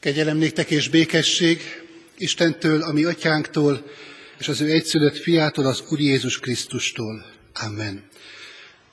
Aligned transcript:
Kegyelem 0.00 0.36
néktek 0.36 0.70
és 0.70 0.88
békesség 0.88 1.60
Istentől, 2.18 2.82
a 2.82 2.92
mi 2.92 3.04
atyánktól, 3.04 3.90
és 4.38 4.48
az 4.48 4.60
ő 4.60 4.70
egyszülött 4.70 5.16
fiától, 5.16 5.66
az 5.66 5.82
Úr 5.88 6.00
Jézus 6.00 6.38
Krisztustól. 6.38 7.24
Amen. 7.54 8.02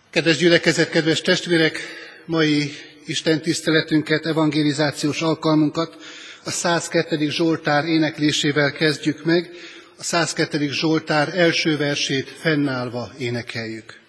Kedves 0.09 0.37
gyülekezet, 0.37 0.89
kedves 0.89 1.21
testvérek, 1.21 1.79
mai 2.25 2.71
Isten 3.05 3.41
tiszteletünket, 3.41 4.25
evangelizációs 4.25 5.21
alkalmunkat 5.21 5.97
a 6.43 6.49
102. 6.49 7.29
Zsoltár 7.29 7.85
éneklésével 7.85 8.71
kezdjük 8.71 9.23
meg. 9.23 9.51
A 9.97 10.03
102. 10.03 10.71
Zsoltár 10.71 11.37
első 11.37 11.77
versét 11.77 12.29
fennállva 12.29 13.11
énekeljük. 13.17 13.99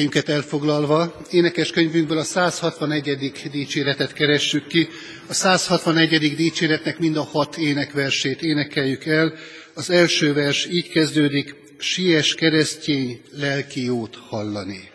Helyünket 0.00 0.28
elfoglalva, 0.28 1.20
énekes 1.30 1.70
könyvünkből 1.70 2.18
a 2.18 2.22
161. 2.22 3.32
dicséretet 3.50 4.12
keressük 4.12 4.66
ki. 4.66 4.88
A 5.28 5.34
161. 5.34 6.34
dicséretnek 6.36 6.98
mind 6.98 7.16
a 7.16 7.22
hat 7.22 7.56
énekversét 7.56 8.42
énekeljük 8.42 9.04
el. 9.04 9.32
Az 9.74 9.90
első 9.90 10.32
vers 10.32 10.66
így 10.66 10.88
kezdődik, 10.88 11.54
sies 11.78 12.34
keresztény 12.34 13.20
lelki 13.30 13.84
jót 13.84 14.16
hallani. 14.28 14.90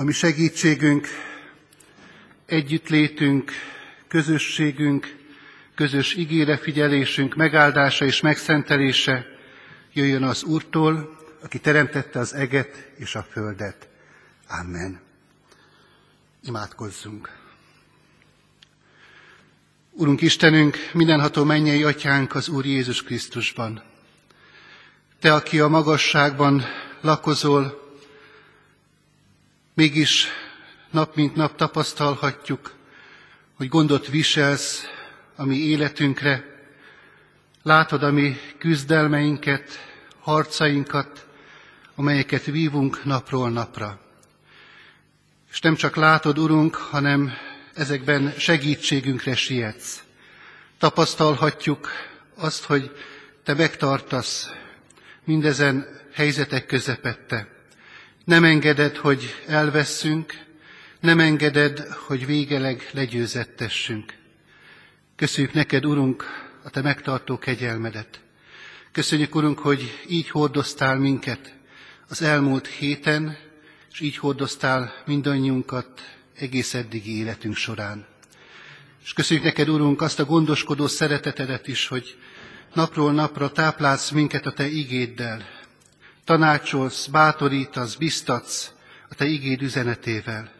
Ami 0.00 0.12
segítségünk, 0.12 1.08
együttlétünk, 2.46 3.52
közösségünk, 4.08 5.16
közös 5.74 6.14
ígére 6.14 6.56
figyelésünk, 6.56 7.34
megáldása 7.34 8.04
és 8.04 8.20
megszentelése 8.20 9.26
jöjjön 9.92 10.22
az 10.22 10.42
Úrtól, 10.42 11.18
aki 11.42 11.58
teremtette 11.58 12.18
az 12.18 12.34
eget 12.34 12.90
és 12.96 13.14
a 13.14 13.26
földet. 13.30 13.88
Amen. 14.48 15.00
Imádkozzunk. 16.44 17.38
Urunk 19.90 20.20
Istenünk, 20.20 20.76
mindenható 20.92 21.44
mennyei 21.44 21.82
atyánk 21.82 22.34
az 22.34 22.48
Úr 22.48 22.66
Jézus 22.66 23.02
Krisztusban. 23.02 23.82
Te, 25.18 25.34
aki 25.34 25.60
a 25.60 25.68
magasságban 25.68 26.64
lakozol, 27.00 27.89
mégis 29.80 30.26
nap 30.90 31.14
mint 31.14 31.34
nap 31.34 31.56
tapasztalhatjuk, 31.56 32.74
hogy 33.54 33.68
gondot 33.68 34.06
viselsz 34.06 34.84
a 35.36 35.44
mi 35.44 35.56
életünkre, 35.56 36.44
látod 37.62 38.02
a 38.02 38.10
mi 38.10 38.36
küzdelmeinket, 38.58 39.88
harcainkat, 40.18 41.26
amelyeket 41.94 42.44
vívunk 42.44 43.04
napról 43.04 43.50
napra. 43.50 44.00
És 45.50 45.60
nem 45.60 45.74
csak 45.74 45.96
látod, 45.96 46.38
Urunk, 46.38 46.74
hanem 46.74 47.32
ezekben 47.74 48.34
segítségünkre 48.38 49.36
sietsz. 49.36 50.02
Tapasztalhatjuk 50.78 51.88
azt, 52.34 52.64
hogy 52.64 52.96
Te 53.44 53.54
megtartasz 53.54 54.50
mindezen 55.24 55.86
helyzetek 56.12 56.66
közepette. 56.66 57.59
Nem 58.30 58.44
engeded, 58.44 58.96
hogy 58.96 59.34
elveszünk, 59.46 60.32
nem 61.00 61.20
engeded, 61.20 61.78
hogy 61.78 62.26
végeleg 62.26 62.88
legyőzettessünk. 62.92 64.14
Köszönjük 65.16 65.52
neked, 65.52 65.86
Urunk, 65.86 66.24
a 66.64 66.70
Te 66.70 66.82
megtartó 66.82 67.38
kegyelmedet. 67.38 68.20
Köszönjük, 68.92 69.34
Urunk, 69.34 69.58
hogy 69.58 70.04
így 70.08 70.28
hordoztál 70.28 70.96
minket 70.96 71.54
az 72.08 72.22
elmúlt 72.22 72.66
héten, 72.66 73.36
és 73.92 74.00
így 74.00 74.16
hordoztál 74.16 74.92
mindannyiunkat 75.06 75.88
egész 76.38 76.74
eddigi 76.74 77.18
életünk 77.18 77.56
során. 77.56 78.06
És 79.04 79.12
köszönjük 79.12 79.44
neked, 79.44 79.68
Urunk, 79.68 80.00
azt 80.00 80.20
a 80.20 80.24
gondoskodó 80.24 80.86
szeretetedet 80.86 81.68
is, 81.68 81.88
hogy 81.88 82.18
napról 82.74 83.12
napra 83.12 83.50
táplálsz 83.52 84.10
minket 84.10 84.46
a 84.46 84.52
Te 84.52 84.66
igéddel, 84.66 85.59
tanácsolsz, 86.30 87.06
bátorítasz, 87.06 87.94
biztatsz 87.94 88.72
a 89.08 89.14
Te 89.14 89.24
igéd 89.24 89.62
üzenetével. 89.62 90.52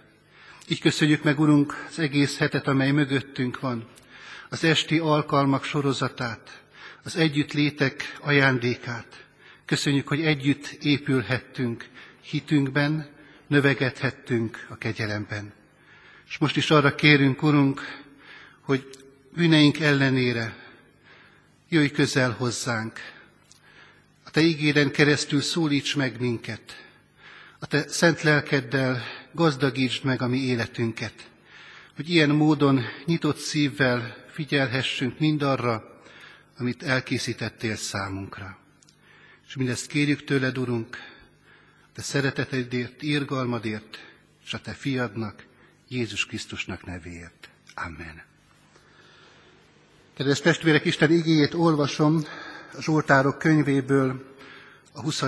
Így 0.69 0.81
köszönjük 0.81 1.22
meg, 1.22 1.40
Urunk, 1.40 1.87
az 1.90 1.99
egész 1.99 2.38
hetet, 2.38 2.67
amely 2.67 2.90
mögöttünk 2.90 3.61
van, 3.61 3.88
az 4.49 4.64
esti 4.64 4.99
alkalmak 4.99 5.64
sorozatát, 5.64 6.62
az 7.02 7.17
együttlétek 7.17 8.17
ajándékát. 8.20 9.25
Köszönjük, 9.64 10.08
hogy 10.08 10.20
együtt 10.20 10.67
épülhettünk 10.67 11.88
hitünkben, 12.20 13.08
növegedhettünk 13.46 14.67
a 14.69 14.76
kegyelemben. 14.76 15.52
És 16.28 16.38
most 16.38 16.56
is 16.56 16.70
arra 16.70 16.94
kérünk, 16.94 17.43
Urunk, 17.43 18.02
hogy 18.61 18.88
bűneink 19.34 19.81
ellenére 19.81 20.56
jöjj 21.69 21.88
közel 21.88 22.31
hozzánk. 22.31 22.99
A 24.31 24.32
Te 24.32 24.41
ígéden 24.41 24.91
keresztül 24.91 25.41
szólíts 25.41 25.96
meg 25.96 26.20
minket. 26.20 26.84
A 27.58 27.67
Te 27.67 27.89
szent 27.89 28.22
lelkeddel 28.22 29.03
gazdagítsd 29.32 30.05
meg 30.05 30.22
a 30.22 30.27
mi 30.27 30.39
életünket, 30.39 31.31
hogy 31.96 32.10
ilyen 32.10 32.31
módon 32.31 32.84
nyitott 33.05 33.37
szívvel 33.37 34.17
figyelhessünk 34.32 35.19
mindarra, 35.19 36.01
amit 36.58 36.82
elkészítettél 36.82 37.77
számunkra. 37.77 38.58
És 39.49 39.56
mindezt 39.56 39.87
kérjük 39.87 40.25
tőled, 40.25 40.58
Urunk, 40.58 40.96
te 41.94 42.03
szeretetedért, 42.03 43.03
írgalmadért, 43.03 43.99
és 44.44 44.55
a 44.55 44.60
te 44.60 44.72
fiadnak, 44.72 45.46
Jézus 45.89 46.27
Krisztusnak 46.27 46.84
nevéért. 46.84 47.49
Amen. 47.75 48.22
Kedves 50.15 50.41
testvérek, 50.41 50.84
Isten 50.84 51.13
igéjét 51.13 51.55
olvasom 51.55 52.25
a 52.77 52.82
Zsoltárok 52.82 53.39
könyvéből, 53.39 54.24
a 54.93 55.00
20. 55.00 55.24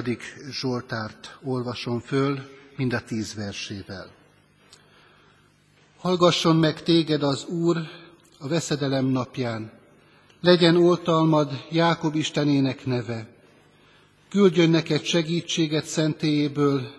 Zsoltárt 0.50 1.38
olvasom 1.42 2.00
föl, 2.00 2.40
mind 2.76 2.92
a 2.92 3.04
tíz 3.04 3.34
versével. 3.34 4.10
Hallgasson 5.98 6.56
meg 6.56 6.82
téged 6.82 7.22
az 7.22 7.44
Úr 7.44 7.76
a 8.38 8.48
veszedelem 8.48 9.04
napján, 9.04 9.72
legyen 10.40 10.76
oltalmad 10.76 11.66
Jákob 11.70 12.14
Istenének 12.14 12.86
neve. 12.86 13.26
Küldjön 14.28 14.70
neked 14.70 15.02
segítséget 15.02 15.84
szentélyéből, 15.84 16.90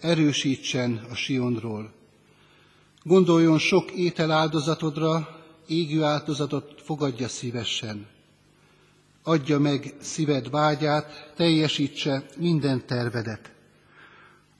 erősítsen 0.00 1.06
a 1.10 1.14
Sionról. 1.14 1.92
Gondoljon 3.02 3.58
sok 3.58 3.90
étel 3.90 4.30
áldozatodra, 4.30 5.40
égő 5.66 6.02
áldozatot 6.02 6.82
fogadja 6.84 7.28
szívesen. 7.28 8.13
Adja 9.26 9.58
meg 9.58 9.94
szíved 10.00 10.50
vágyát, 10.50 11.32
teljesítse 11.36 12.22
minden 12.36 12.86
tervedet. 12.86 13.50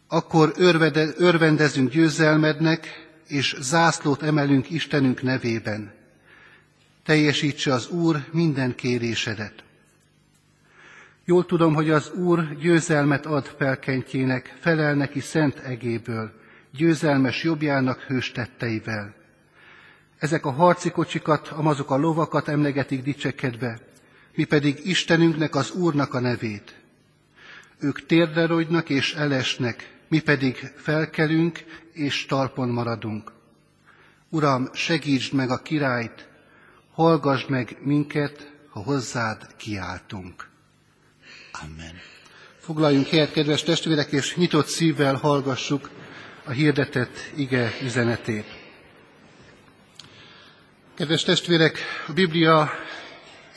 Akkor 0.08 0.52
örvede, 0.56 1.08
örvendezünk 1.16 1.90
győzelmednek, 1.90 3.08
és 3.28 3.56
zászlót 3.60 4.22
emelünk 4.22 4.70
Istenünk 4.70 5.22
nevében. 5.22 5.92
Teljesítse 7.02 7.72
az 7.72 7.88
Úr 7.88 8.24
minden 8.30 8.74
kérésedet. 8.74 9.64
Jól 11.24 11.46
tudom, 11.46 11.74
hogy 11.74 11.90
az 11.90 12.10
Úr 12.10 12.56
győzelmet 12.56 13.26
ad 13.26 13.54
felkentjének, 13.58 14.56
felel 14.60 14.94
neki 14.94 15.20
szent 15.20 15.58
egéből, 15.58 16.32
győzelmes 16.72 17.42
jobbjának 17.42 18.00
hőstetteivel. 18.00 19.14
Ezek 20.18 20.46
a 20.46 20.50
harci 20.50 20.90
kocsikat, 20.90 21.48
amazok 21.48 21.90
a 21.90 21.96
lovakat 21.96 22.48
emlegetik 22.48 23.02
dicsekedve, 23.02 23.78
mi 24.34 24.44
pedig 24.44 24.86
Istenünknek, 24.86 25.54
az 25.54 25.70
Úrnak 25.70 26.14
a 26.14 26.20
nevét. 26.20 26.74
Ők 27.78 28.06
térdre 28.06 28.46
rogynak 28.46 28.88
és 28.88 29.14
elesnek, 29.14 29.92
mi 30.08 30.20
pedig 30.20 30.72
felkelünk 30.76 31.64
és 31.92 32.26
talpon 32.26 32.68
maradunk. 32.68 33.32
Uram, 34.28 34.68
segítsd 34.72 35.32
meg 35.32 35.50
a 35.50 35.62
királyt, 35.62 36.28
hallgass 36.92 37.46
meg 37.46 37.76
minket, 37.80 38.52
ha 38.68 38.80
hozzád 38.80 39.56
kiáltunk. 39.56 40.48
Amen. 41.62 41.94
Foglaljunk 42.58 43.06
helyet, 43.06 43.32
kedves 43.32 43.62
testvérek, 43.62 44.12
és 44.12 44.36
nyitott 44.36 44.66
szívvel 44.66 45.14
hallgassuk 45.14 45.90
a 46.44 46.50
hirdetett 46.50 47.30
ige 47.36 47.72
üzenetét. 47.82 48.46
Kedves 50.94 51.22
testvérek, 51.22 51.78
a 52.06 52.12
Biblia 52.12 52.70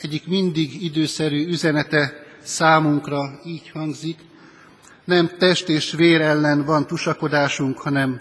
egyik 0.00 0.26
mindig 0.26 0.82
időszerű 0.82 1.46
üzenete 1.46 2.12
számunkra 2.42 3.40
így 3.44 3.70
hangzik, 3.70 4.18
nem 5.04 5.30
test 5.38 5.68
és 5.68 5.92
vér 5.92 6.20
ellen 6.20 6.64
van 6.64 6.86
tusakodásunk, 6.86 7.78
hanem 7.78 8.20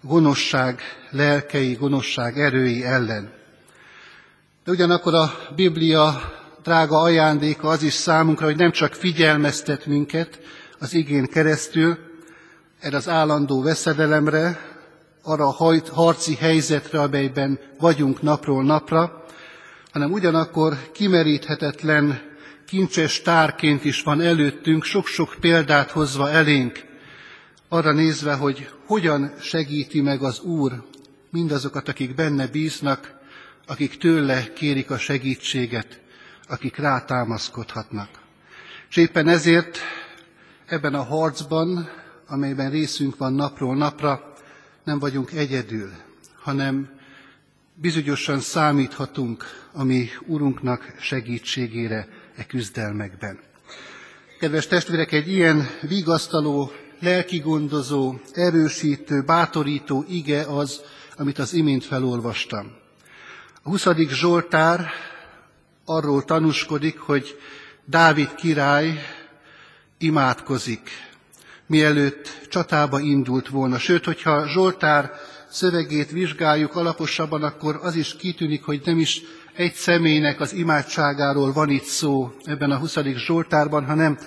gonoszság 0.00 0.80
lelkei, 1.10 1.72
gonoszság 1.72 2.38
erői 2.38 2.84
ellen. 2.84 3.32
De 4.64 4.70
ugyanakkor 4.70 5.14
a 5.14 5.32
Biblia 5.54 6.32
drága 6.62 7.00
ajándéka 7.00 7.68
az 7.68 7.82
is 7.82 7.92
számunkra, 7.92 8.46
hogy 8.46 8.56
nem 8.56 8.70
csak 8.70 8.94
figyelmeztet 8.94 9.86
minket 9.86 10.40
az 10.78 10.94
igén 10.94 11.26
keresztül, 11.26 11.98
erre 12.80 12.96
az 12.96 13.08
állandó 13.08 13.62
veszedelemre, 13.62 14.60
arra 15.22 15.46
a 15.46 15.74
harci 15.92 16.34
helyzetre, 16.34 17.00
amelyben 17.00 17.58
vagyunk 17.78 18.22
napról 18.22 18.64
napra, 18.64 19.25
hanem 19.96 20.12
ugyanakkor 20.12 20.90
kimeríthetetlen, 20.92 22.20
kincses 22.66 23.20
tárként 23.22 23.84
is 23.84 24.02
van 24.02 24.20
előttünk, 24.20 24.84
sok-sok 24.84 25.34
példát 25.40 25.90
hozva 25.90 26.30
elénk, 26.30 26.84
arra 27.68 27.92
nézve, 27.92 28.34
hogy 28.34 28.70
hogyan 28.86 29.32
segíti 29.40 30.00
meg 30.00 30.22
az 30.22 30.40
Úr 30.40 30.82
mindazokat, 31.30 31.88
akik 31.88 32.14
benne 32.14 32.46
bíznak, 32.46 33.14
akik 33.66 33.98
tőle 33.98 34.52
kérik 34.52 34.90
a 34.90 34.98
segítséget, 34.98 36.00
akik 36.48 36.76
rá 36.76 37.04
támaszkodhatnak. 37.04 38.08
És 38.88 38.96
éppen 38.96 39.28
ezért 39.28 39.78
ebben 40.66 40.94
a 40.94 41.02
harcban, 41.02 41.88
amelyben 42.26 42.70
részünk 42.70 43.16
van 43.16 43.32
napról 43.32 43.76
napra, 43.76 44.32
nem 44.84 44.98
vagyunk 44.98 45.32
egyedül, 45.32 45.90
hanem 46.42 46.94
bizonyosan 47.78 48.40
számíthatunk 48.40 49.44
a 49.72 49.84
mi 49.84 50.08
Urunknak 50.26 50.94
segítségére 51.00 52.08
e 52.36 52.46
küzdelmekben. 52.46 53.38
Kedves 54.38 54.66
testvérek, 54.66 55.12
egy 55.12 55.32
ilyen 55.32 55.68
vigasztaló 55.80 56.72
lelkigondozó, 57.00 58.14
erősítő, 58.32 59.22
bátorító 59.22 60.04
ige 60.08 60.42
az, 60.42 60.80
amit 61.16 61.38
az 61.38 61.52
imént 61.52 61.84
felolvastam. 61.84 62.72
A 63.62 63.68
20. 63.68 63.86
Zsoltár 64.08 64.90
arról 65.84 66.24
tanúskodik, 66.24 66.98
hogy 66.98 67.38
Dávid 67.84 68.34
király 68.34 68.98
imádkozik, 69.98 70.90
mielőtt 71.66 72.46
csatába 72.48 73.00
indult 73.00 73.48
volna. 73.48 73.78
Sőt, 73.78 74.04
hogyha 74.04 74.48
Zsoltár 74.48 75.12
szövegét 75.50 76.10
vizsgáljuk 76.10 76.76
alaposabban, 76.76 77.42
akkor 77.42 77.78
az 77.82 77.94
is 77.94 78.16
kitűnik, 78.16 78.64
hogy 78.64 78.80
nem 78.84 78.98
is 78.98 79.22
egy 79.54 79.74
személynek 79.74 80.40
az 80.40 80.52
imádságáról 80.52 81.52
van 81.52 81.70
itt 81.70 81.84
szó 81.84 82.32
ebben 82.44 82.70
a 82.70 82.78
20. 82.78 82.96
Zsoltárban, 83.16 83.84
hanem 83.84 84.18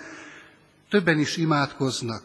többen 0.90 1.20
is 1.20 1.38
imádkoznak. 1.38 2.22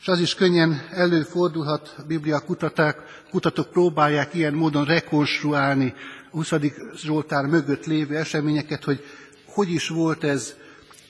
És 0.00 0.08
az 0.08 0.20
is 0.20 0.34
könnyen 0.34 0.86
előfordulhat, 0.90 1.94
a 1.98 2.02
Biblia 2.02 2.40
kutaták, 2.40 2.96
kutatók 3.30 3.70
próbálják 3.70 4.34
ilyen 4.34 4.54
módon 4.54 4.84
rekonstruálni 4.84 5.94
a 6.30 6.36
20. 6.36 6.52
Zsoltár 6.96 7.46
mögött 7.46 7.86
lévő 7.86 8.16
eseményeket, 8.16 8.84
hogy 8.84 9.04
hogy 9.46 9.70
is 9.70 9.88
volt 9.88 10.24
ez, 10.24 10.54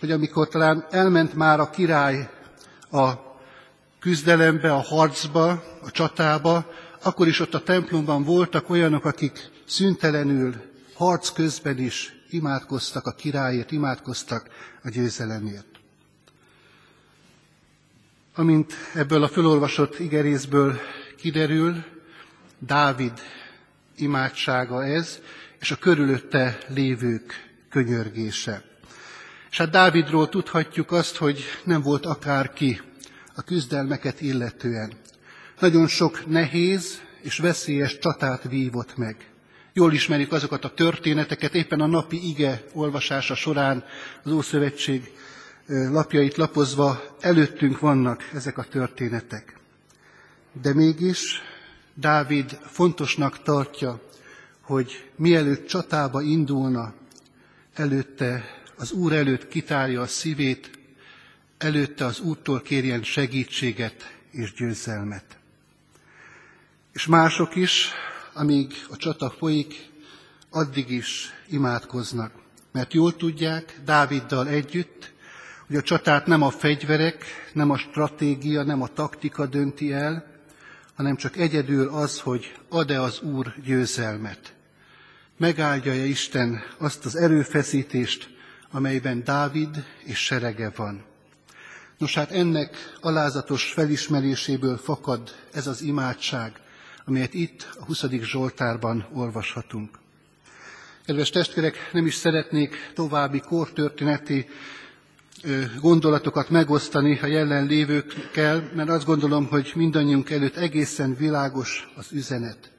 hogy 0.01 0.11
amikor 0.11 0.49
talán 0.49 0.87
elment 0.91 1.35
már 1.35 1.61
a 1.61 1.71
király 1.71 2.31
a 2.91 3.11
küzdelembe, 4.01 4.73
a 4.73 4.83
harcba, 4.83 5.51
a 5.83 5.91
csatába, 5.91 6.67
akkor 7.03 7.29
is 7.29 7.41
ott 7.41 7.55
a 7.55 7.63
templomban 7.63 8.25
voltak 8.25 8.71
olyanok, 8.71 9.05
akik 9.05 9.51
szüntelenül, 9.67 10.55
harc 10.95 11.33
közben 11.33 11.79
is 11.79 12.15
imádkoztak 12.31 13.07
a 13.07 13.13
királyért, 13.13 13.71
imádkoztak 13.71 14.49
a 14.83 14.89
győzelemért. 14.89 15.67
Amint 18.35 18.73
ebből 18.95 19.23
a 19.23 19.29
fölolvasott 19.29 19.99
igerészből 19.99 20.79
kiderül, 21.17 21.85
Dávid 22.59 23.13
imádsága 23.97 24.85
ez, 24.85 25.19
és 25.61 25.71
a 25.71 25.77
körülötte 25.77 26.59
lévők 26.69 27.51
könyörgése. 27.71 28.65
És 29.51 29.57
hát 29.57 29.71
Dávidról 29.71 30.29
tudhatjuk 30.29 30.93
azt, 30.93 31.17
hogy 31.17 31.45
nem 31.65 31.83
volt 31.83 32.07
akárki 32.07 32.81
a 33.35 33.43
küzdelmeket 33.43 34.21
illetően. 34.21 34.93
Nagyon 35.61 35.87
sok 35.87 36.27
nehéz 36.27 37.01
és 37.23 37.39
veszélyes 37.39 37.99
csatát 37.99 38.43
vívott 38.49 38.97
meg. 38.97 39.17
Jól 39.73 39.93
ismerjük 39.93 40.33
azokat 40.33 40.65
a 40.65 40.75
történeteket, 40.75 41.55
éppen 41.55 41.81
a 41.81 41.87
napi 41.87 42.29
ige 42.29 42.63
olvasása 42.73 43.35
során 43.35 43.85
az 44.23 44.33
Ószövetség 44.33 45.13
lapjait 45.67 46.37
lapozva 46.37 47.17
előttünk 47.21 47.79
vannak 47.79 48.31
ezek 48.35 48.59
a 48.59 48.65
történetek. 48.65 49.59
De 50.63 50.75
mégis 50.75 51.43
Dávid 51.95 52.59
fontosnak 52.67 53.43
tartja, 53.43 54.01
hogy 54.61 55.11
mielőtt 55.17 55.67
csatába 55.67 56.23
indulna, 56.23 56.95
előtte 57.75 58.45
az 58.77 58.93
Úr 58.93 59.13
előtt 59.13 59.49
kitárja 59.49 60.01
a 60.01 60.07
szívét, 60.07 60.71
előtte 61.59 62.05
az 62.05 62.21
Úrtól 62.21 62.61
kérjen 62.61 63.03
segítséget 63.03 64.15
és 64.31 64.53
győzelmet. 64.53 65.40
És 66.93 67.07
mások 67.07 67.57
is, 67.57 67.89
amíg 68.33 68.73
a 68.91 68.97
csata 68.97 69.31
folyik, 69.31 69.89
addig 70.51 70.91
is 70.91 71.33
imádkoznak, 71.49 72.33
mert 72.73 72.93
jól 72.93 73.17
tudják, 73.17 73.81
Dáviddal 73.85 74.49
együtt, 74.49 75.13
hogy 75.67 75.77
a 75.77 75.83
csatát 75.83 76.27
nem 76.27 76.43
a 76.43 76.51
fegyverek, 76.51 77.25
nem 77.53 77.71
a 77.71 77.77
stratégia, 77.77 78.63
nem 78.63 78.83
a 78.83 78.87
taktika 78.87 79.47
dönti 79.47 79.93
el, 79.93 80.27
hanem 80.95 81.17
csak 81.17 81.37
egyedül 81.37 81.89
az, 81.89 82.21
hogy 82.21 82.55
ad-e 82.69 83.03
az 83.03 83.21
Úr 83.21 83.55
győzelmet. 83.65 84.55
Megáldja-e 85.37 86.05
Isten 86.05 86.63
azt 86.79 87.05
az 87.05 87.17
erőfeszítést, 87.17 88.31
amelyben 88.71 89.25
Dávid 89.25 89.85
és 90.05 90.19
serege 90.19 90.73
van. 90.77 91.05
Nos 91.99 92.15
hát 92.15 92.31
ennek 92.31 92.77
alázatos 93.01 93.73
felismeréséből 93.73 94.77
fakad 94.77 95.35
ez 95.53 95.67
az 95.67 95.83
imádság, 95.83 96.61
amelyet 97.11 97.35
itt 97.35 97.69
a 97.81 97.85
20. 97.85 98.05
Zsoltárban 98.23 99.07
olvashatunk. 99.13 99.99
Kedves 101.05 101.31
testvérek, 101.31 101.91
nem 101.93 102.07
is 102.07 102.15
szeretnék 102.15 102.75
további 102.95 103.41
kortörténeti 103.41 104.47
gondolatokat 105.81 106.51
megosztani 106.51 107.19
a 107.23 107.27
jelenlévőkkel, 107.27 108.71
mert 108.75 108.89
azt 108.89 109.05
gondolom, 109.07 109.47
hogy 109.47 109.73
mindannyiunk 109.75 110.31
előtt 110.31 110.57
egészen 110.57 111.15
világos 111.17 111.89
az 111.97 112.07
üzenet. 112.13 112.71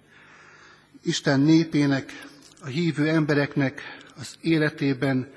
Isten 1.03 1.39
népének, 1.39 2.27
a 2.61 2.67
hívő 2.67 3.07
embereknek 3.09 3.81
az 4.15 4.35
életében 4.41 5.31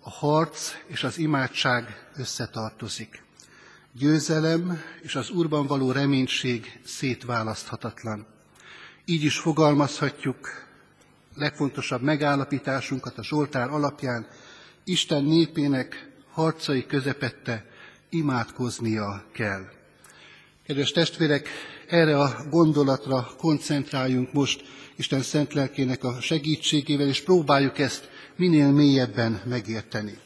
a 0.00 0.10
harc 0.10 0.72
és 0.86 1.04
az 1.04 1.18
imádság 1.18 2.08
összetartozik. 2.16 3.22
Győzelem 3.92 4.80
és 5.02 5.14
az 5.14 5.30
Úrban 5.30 5.66
való 5.66 5.92
reménység 5.92 6.80
szétválaszthatatlan. 6.84 8.26
Így 9.08 9.24
is 9.24 9.38
fogalmazhatjuk 9.38 10.66
legfontosabb 11.34 12.02
megállapításunkat 12.02 13.18
a 13.18 13.24
Zsoltár 13.24 13.68
alapján, 13.68 14.26
Isten 14.84 15.24
népének 15.24 16.10
harcai 16.30 16.86
közepette 16.86 17.64
imádkoznia 18.10 19.24
kell. 19.32 19.64
Kedves 20.66 20.90
testvérek, 20.90 21.48
erre 21.88 22.18
a 22.20 22.36
gondolatra 22.50 23.28
koncentráljunk 23.38 24.32
most 24.32 24.64
Isten 24.96 25.22
szent 25.22 25.52
lelkének 25.52 26.04
a 26.04 26.20
segítségével, 26.20 27.08
és 27.08 27.22
próbáljuk 27.22 27.78
ezt 27.78 28.10
minél 28.36 28.70
mélyebben 28.70 29.40
megérteni. 29.44 30.18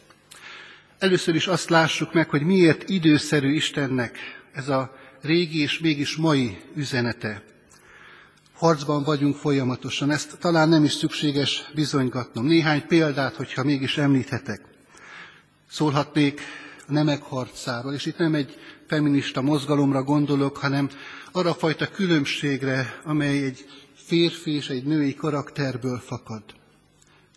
Először 0.99 1.35
is 1.35 1.47
azt 1.47 1.69
lássuk 1.69 2.13
meg, 2.13 2.31
hogy 2.31 2.43
miért 2.43 2.89
időszerű 2.89 3.53
Istennek 3.53 4.19
ez 4.53 4.69
a 4.69 4.97
régi 5.21 5.61
és 5.61 5.79
mégis 5.79 6.17
mai 6.17 6.59
üzenete. 6.75 7.43
Harcban 8.61 9.03
vagyunk 9.03 9.37
folyamatosan, 9.37 10.11
ezt 10.11 10.39
talán 10.39 10.69
nem 10.69 10.85
is 10.85 10.93
szükséges 10.93 11.71
bizonygatnom. 11.75 12.47
Néhány 12.47 12.87
példát, 12.87 13.35
hogyha 13.35 13.65
mégis 13.65 13.99
említhetek. 13.99 14.61
Szólhatnék 15.71 16.41
a 16.87 16.93
nemek 16.93 17.23
harcáról, 17.23 17.93
és 17.93 18.07
itt 18.07 18.17
nem 18.17 18.35
egy 18.35 18.57
feminista 18.87 19.43
mozgalomra 19.43 20.03
gondolok, 20.03 20.57
hanem 20.57 20.91
arra 21.33 21.55
fajta 21.55 21.91
különbségre, 21.91 23.01
amely 23.05 23.45
egy 23.45 23.65
férfi 23.95 24.51
és 24.51 24.69
egy 24.69 24.85
női 24.85 25.15
karakterből 25.15 25.99
fakad. 25.99 26.43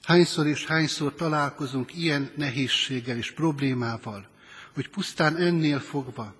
Hányszor 0.01 0.47
és 0.47 0.65
hányszor 0.65 1.13
találkozunk 1.13 1.97
ilyen 1.97 2.29
nehézséggel 2.35 3.17
és 3.17 3.31
problémával, 3.31 4.27
hogy 4.73 4.89
pusztán 4.89 5.37
ennél 5.37 5.79
fogva, 5.79 6.35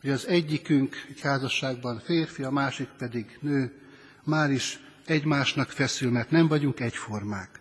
hogy 0.00 0.10
az 0.10 0.26
egyikünk 0.26 1.06
egy 1.08 1.20
házasságban 1.20 2.02
férfi, 2.04 2.42
a 2.42 2.50
másik 2.50 2.88
pedig 2.98 3.38
nő, 3.40 3.82
már 4.24 4.50
is 4.50 4.80
egymásnak 5.06 5.70
feszül, 5.70 6.10
mert 6.10 6.30
nem 6.30 6.48
vagyunk 6.48 6.80
egyformák. 6.80 7.60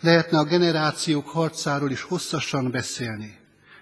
Lehetne 0.00 0.38
a 0.38 0.44
generációk 0.44 1.28
harcáról 1.28 1.90
is 1.90 2.02
hosszasan 2.02 2.70
beszélni. 2.70 3.38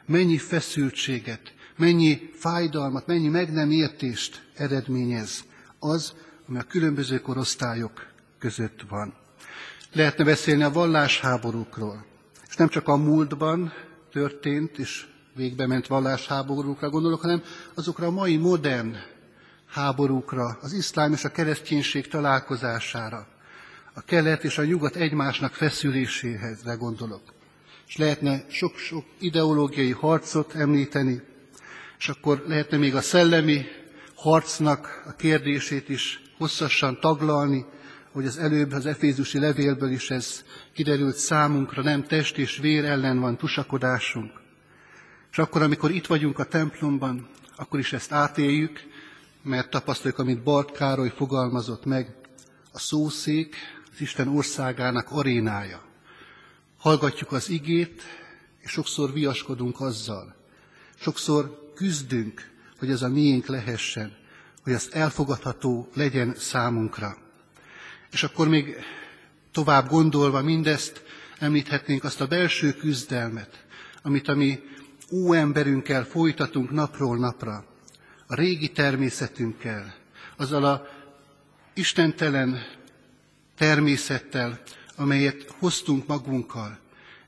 Mennyi 0.07 0.39
feszültséget, 0.39 1.55
mennyi 1.77 2.31
fájdalmat, 2.35 3.07
mennyi 3.07 3.29
meg 3.29 3.53
nem 3.53 3.71
értést 3.71 4.43
eredményez 4.55 5.45
az, 5.79 6.15
ami 6.49 6.59
a 6.59 6.63
különböző 6.63 7.21
korosztályok 7.21 8.07
között 8.39 8.81
van. 8.89 9.15
Lehetne 9.93 10.25
beszélni 10.25 10.63
a 10.63 10.73
vallásháborúkról, 10.73 12.07
és 12.49 12.57
nem 12.57 12.69
csak 12.69 12.89
a 12.89 12.97
múltban 12.97 13.73
történt 14.13 14.79
és 14.79 15.07
végbe 15.35 15.67
ment 15.67 15.87
vallásháborúkra 15.87 16.91
gondolok, 16.91 17.21
hanem 17.21 17.43
azokra 17.75 18.07
a 18.07 18.11
mai 18.11 18.37
modern 18.37 18.97
háborúkra, 19.71 20.59
az 20.61 20.73
iszlám 20.73 21.13
és 21.13 21.25
a 21.25 21.31
kereszténység 21.31 22.09
találkozására, 22.09 23.27
a 23.95 24.01
kelet 24.01 24.45
és 24.45 24.59
a 24.59 24.65
nyugat 24.65 24.97
egymásnak 24.97 25.55
feszüléséhez 25.55 26.63
gondolok. 26.79 27.23
És 27.87 27.97
lehetne 27.97 28.45
sok-sok 28.49 29.05
ideológiai 29.19 29.91
harcot 29.91 30.55
említeni, 30.55 31.23
és 31.99 32.09
akkor 32.09 32.45
lehetne 32.47 32.77
még 32.77 32.95
a 32.95 33.01
szellemi 33.01 33.65
harcnak 34.15 35.03
a 35.07 35.13
kérdését 35.13 35.89
is 35.89 36.23
hosszasan 36.39 37.01
taglalni, 37.01 37.65
hogy 38.13 38.27
az 38.27 38.39
előbb 38.39 38.73
az 38.73 38.87
Efézusi 38.87 39.39
levélből 39.39 39.91
is 39.91 40.11
ez 40.11 40.45
kiderült 40.73 41.17
számunkra, 41.17 41.83
nem 41.83 42.05
test 42.05 42.39
és 42.39 42.59
vér 42.59 42.85
ellen 42.85 43.21
van 43.21 43.37
tusakodásunk. 43.37 44.31
És 45.31 45.39
akkor, 45.39 45.63
amikor 45.63 45.91
itt 45.91 46.07
vagyunk 46.07 46.39
a 46.39 46.45
templomban, 46.45 47.29
akkor 47.57 47.79
is 47.79 47.93
ezt 47.93 48.13
átéljük, 48.13 48.81
mert 49.43 49.71
tapasztaljuk, 49.71 50.19
amit 50.19 50.43
Bart 50.43 50.73
Károly 50.73 51.13
fogalmazott 51.17 51.85
meg, 51.85 52.15
a 52.73 52.79
szószék 52.79 53.57
az 53.93 54.01
Isten 54.01 54.29
országának 54.29 55.11
arénája. 55.11 55.83
Hallgatjuk 56.79 57.33
az 57.33 57.49
igét, 57.49 58.03
és 58.59 58.71
sokszor 58.71 59.13
viaskodunk 59.13 59.81
azzal. 59.81 60.35
Sokszor 61.01 61.73
küzdünk, 61.75 62.51
hogy 62.79 62.91
ez 62.91 63.03
a 63.03 63.09
miénk 63.09 63.47
lehessen, 63.47 64.17
hogy 64.63 64.73
az 64.73 64.89
elfogadható 64.93 65.89
legyen 65.95 66.35
számunkra. 66.37 67.17
És 68.11 68.23
akkor 68.23 68.49
még 68.49 68.77
tovább 69.53 69.89
gondolva 69.89 70.43
mindezt, 70.43 71.03
említhetnénk 71.39 72.05
azt 72.05 72.21
a 72.21 72.27
belső 72.27 72.73
küzdelmet, 72.73 73.65
amit 74.03 74.29
a 74.29 74.35
mi 74.35 74.61
óemberünkkel 75.13 76.05
folytatunk 76.05 76.71
napról 76.71 77.17
napra, 77.17 77.70
a 78.31 78.35
régi 78.35 78.69
természetünkkel, 78.69 79.95
azzal 80.37 80.65
a 80.65 80.87
istentelen 81.75 82.63
természettel, 83.57 84.61
amelyet 84.97 85.51
hoztunk 85.59 86.07
magunkkal, 86.07 86.79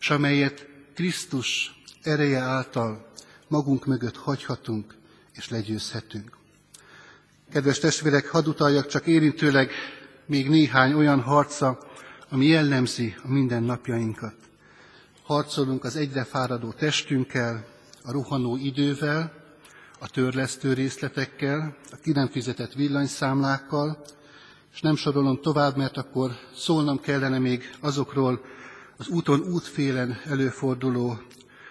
és 0.00 0.10
amelyet 0.10 0.66
Krisztus 0.94 1.74
ereje 2.02 2.38
által 2.38 3.10
magunk 3.48 3.86
mögött 3.86 4.16
hagyhatunk 4.16 4.94
és 5.34 5.48
legyőzhetünk. 5.48 6.36
Kedves 7.52 7.78
testvérek, 7.78 8.28
hadd 8.28 8.46
utaljak 8.46 8.86
csak 8.86 9.06
érintőleg 9.06 9.70
még 10.26 10.48
néhány 10.48 10.92
olyan 10.92 11.20
harca, 11.20 11.78
ami 12.28 12.46
jellemzi 12.46 13.14
a 13.22 13.28
mindennapjainkat. 13.28 14.34
Harcolunk 15.22 15.84
az 15.84 15.96
egyre 15.96 16.24
fáradó 16.24 16.72
testünkkel, 16.72 17.66
a 18.04 18.12
rohanó 18.12 18.56
idővel, 18.56 19.41
a 20.02 20.08
törlesztő 20.08 20.72
részletekkel, 20.72 21.76
a 21.90 21.96
ki 22.02 22.12
nem 22.12 22.28
fizetett 22.28 22.72
villanyszámlákkal, 22.72 24.04
és 24.72 24.80
nem 24.80 24.96
sorolom 24.96 25.40
tovább, 25.40 25.76
mert 25.76 25.96
akkor 25.96 26.30
szólnom 26.54 27.00
kellene 27.00 27.38
még 27.38 27.76
azokról 27.80 28.44
az 28.96 29.08
úton 29.08 29.40
útfélen 29.40 30.20
előforduló 30.24 31.18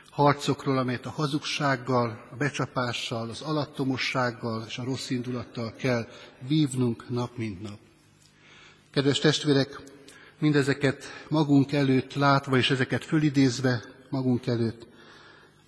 harcokról, 0.10 0.78
amelyet 0.78 1.06
a 1.06 1.10
hazugsággal, 1.10 2.28
a 2.32 2.36
becsapással, 2.36 3.30
az 3.30 3.42
alattomossággal 3.42 4.64
és 4.68 4.78
a 4.78 4.84
rossz 4.84 5.10
indulattal 5.10 5.74
kell 5.76 6.08
vívnunk 6.48 7.10
nap 7.10 7.38
mint 7.38 7.62
nap. 7.62 7.78
Kedves 8.92 9.20
testvérek, 9.20 9.80
mindezeket 10.40 11.04
magunk 11.30 11.72
előtt 11.72 12.14
látva 12.14 12.58
és 12.58 12.70
ezeket 12.70 13.06
fölidézve 13.06 13.84
magunk 14.10 14.48
előtt, 14.48 14.90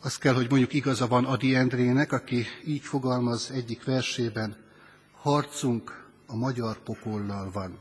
azt 0.05 0.19
kell, 0.19 0.33
hogy 0.33 0.49
mondjuk 0.49 0.73
igaza 0.73 1.07
van 1.07 1.25
Adi 1.25 1.55
Endrének, 1.55 2.11
aki 2.11 2.45
így 2.65 2.81
fogalmaz 2.81 3.51
egyik 3.53 3.83
versében, 3.83 4.55
harcunk 5.21 6.05
a 6.27 6.35
magyar 6.35 6.77
pokollal 6.77 7.51
van. 7.51 7.79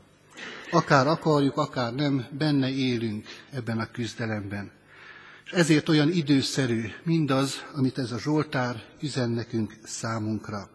Akár 0.71 1.07
akarjuk, 1.07 1.57
akár 1.57 1.95
nem, 1.95 2.27
benne 2.39 2.71
élünk 2.71 3.27
ebben 3.51 3.79
a 3.79 3.91
küzdelemben. 3.91 4.71
És 5.45 5.53
ezért 5.53 5.89
olyan 5.89 6.11
időszerű 6.11 6.89
mindaz, 7.03 7.65
amit 7.75 7.99
ez 7.99 8.13
a 8.13 8.19
Zsoltár 8.19 8.83
üzen 9.01 9.31
nekünk 9.31 9.77
számunkra. 9.85 10.69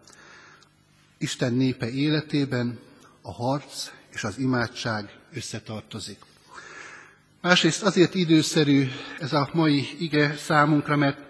Isten 1.18 1.52
népe 1.52 1.90
életében 1.90 2.78
a 3.22 3.32
harc 3.32 3.90
és 4.12 4.24
az 4.24 4.38
imádság 4.38 5.18
összetartozik. 5.32 6.18
Másrészt 7.40 7.82
azért 7.82 8.14
időszerű 8.14 8.88
ez 9.18 9.32
a 9.32 9.50
mai 9.52 9.88
ige 9.98 10.36
számunkra, 10.36 10.96
mert 10.96 11.27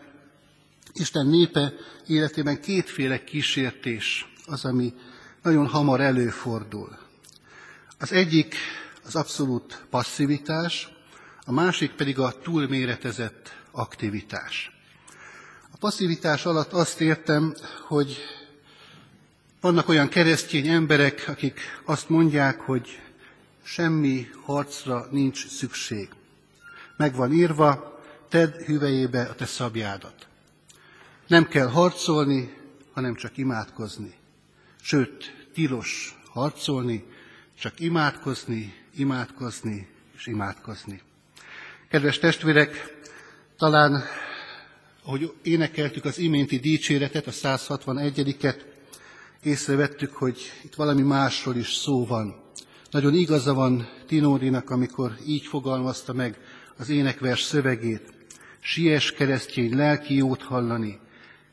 Isten 0.98 1.26
népe 1.26 1.72
életében 2.06 2.60
kétféle 2.60 3.24
kísértés 3.24 4.34
az, 4.46 4.64
ami 4.64 4.94
nagyon 5.42 5.66
hamar 5.66 6.00
előfordul. 6.00 6.98
Az 7.98 8.12
egyik 8.12 8.54
az 9.04 9.16
abszolút 9.16 9.84
passzivitás, 9.90 10.88
a 11.44 11.52
másik 11.52 11.90
pedig 11.90 12.18
a 12.18 12.38
túlméretezett 12.42 13.56
aktivitás. 13.70 14.72
A 15.70 15.76
passzivitás 15.76 16.44
alatt 16.44 16.72
azt 16.72 17.00
értem, 17.00 17.54
hogy 17.86 18.16
vannak 19.60 19.88
olyan 19.88 20.08
keresztény 20.08 20.68
emberek, 20.68 21.24
akik 21.26 21.60
azt 21.84 22.08
mondják, 22.08 22.60
hogy 22.60 23.00
semmi 23.62 24.28
harcra 24.44 25.06
nincs 25.10 25.48
szükség. 25.48 26.08
Meg 26.96 27.14
van 27.14 27.32
írva, 27.32 28.00
tedd 28.28 28.52
hüvelyébe 28.64 29.22
a 29.22 29.34
te 29.34 29.46
szabjádat. 29.46 30.27
Nem 31.28 31.48
kell 31.48 31.66
harcolni, 31.66 32.56
hanem 32.92 33.14
csak 33.14 33.36
imádkozni. 33.36 34.14
Sőt, 34.82 35.46
tilos 35.54 36.18
harcolni, 36.30 37.04
csak 37.60 37.80
imádkozni, 37.80 38.74
imádkozni 38.96 39.88
és 40.16 40.26
imádkozni. 40.26 41.00
Kedves 41.88 42.18
testvérek, 42.18 42.98
talán, 43.58 44.02
ahogy 45.02 45.32
énekeltük 45.42 46.04
az 46.04 46.18
iménti 46.18 46.58
dicséretet, 46.58 47.26
a 47.26 47.30
161-et, 47.30 48.60
észrevettük, 49.42 50.12
hogy 50.12 50.38
itt 50.64 50.74
valami 50.74 51.02
másról 51.02 51.56
is 51.56 51.74
szó 51.74 52.06
van. 52.06 52.42
Nagyon 52.90 53.14
igaza 53.14 53.54
van 53.54 53.88
Tinódinak, 54.06 54.70
amikor 54.70 55.16
így 55.26 55.46
fogalmazta 55.46 56.12
meg 56.12 56.38
az 56.76 56.88
énekvers 56.88 57.42
szövegét. 57.42 58.12
Sies 58.60 59.12
keresztény 59.12 59.76
lelki 59.76 60.14
jót 60.14 60.42
hallani, 60.42 60.98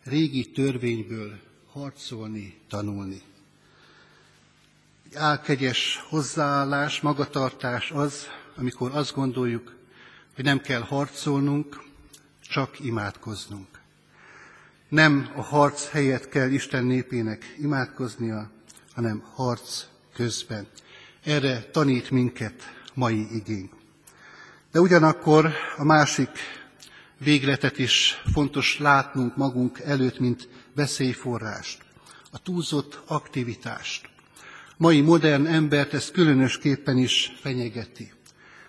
régi 0.06 0.52
törvényből 0.52 1.40
harcolni, 1.72 2.60
tanulni. 2.70 3.22
Egy 5.06 5.16
álkegyes 5.16 6.04
hozzáállás, 6.10 7.02
magatartás 7.02 7.92
az, 7.92 8.28
amikor 8.56 8.92
azt 8.96 9.14
gondoljuk, 9.14 9.76
hogy 10.36 10.44
nem 10.44 10.62
kell 10.62 10.82
harcolnunk, 10.82 11.84
csak 12.42 12.80
imádkoznunk. 12.80 13.68
Nem 14.90 15.32
a 15.36 15.42
harc 15.42 15.90
helyett 15.90 16.30
kell 16.30 16.50
Isten 16.50 16.84
népének 16.84 17.56
imádkoznia, 17.60 18.50
hanem 18.94 19.24
harc 19.34 19.84
közben. 20.14 20.68
Erre 21.24 21.64
tanít 21.72 22.10
minket 22.10 22.64
mai 22.94 23.36
igény. 23.36 23.70
De 24.72 24.80
ugyanakkor 24.80 25.54
a 25.78 25.84
másik 25.84 26.30
végletet 27.18 27.80
is 27.80 28.22
fontos 28.34 28.80
látnunk 28.80 29.36
magunk 29.36 29.80
előtt, 29.80 30.20
mint 30.20 30.48
veszélyforrást, 30.76 31.78
a 32.32 32.40
túlzott 32.40 33.02
aktivitást. 33.06 34.10
Mai 34.78 35.02
modern 35.02 35.46
embert 35.46 35.94
ez 35.94 36.12
különösképpen 36.12 36.98
is 36.98 37.32
fenyegeti. 37.42 38.12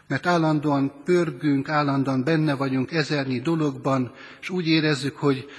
Mert 0.09 0.27
állandóan 0.27 1.03
pörgünk, 1.05 1.69
állandóan 1.69 2.25
benne 2.25 2.55
vagyunk 2.55 2.93
ezernyi 2.93 3.41
dologban, 3.41 4.15
és 4.41 4.51
úgy 4.51 4.67
érezzük, 4.67 5.17
hogy 5.17 5.51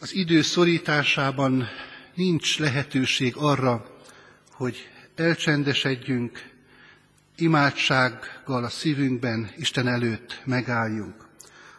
az 0.00 0.14
idő 0.14 0.42
szorításában 0.42 1.64
nincs 2.14 2.58
lehetőség 2.58 3.34
arra, 3.36 3.86
hogy 4.52 4.88
elcsendesedjünk, 5.14 6.54
imádsággal 7.36 8.64
a 8.64 8.68
szívünkben 8.68 9.50
Isten 9.56 9.88
előtt 9.88 10.42
megálljunk 10.44 11.25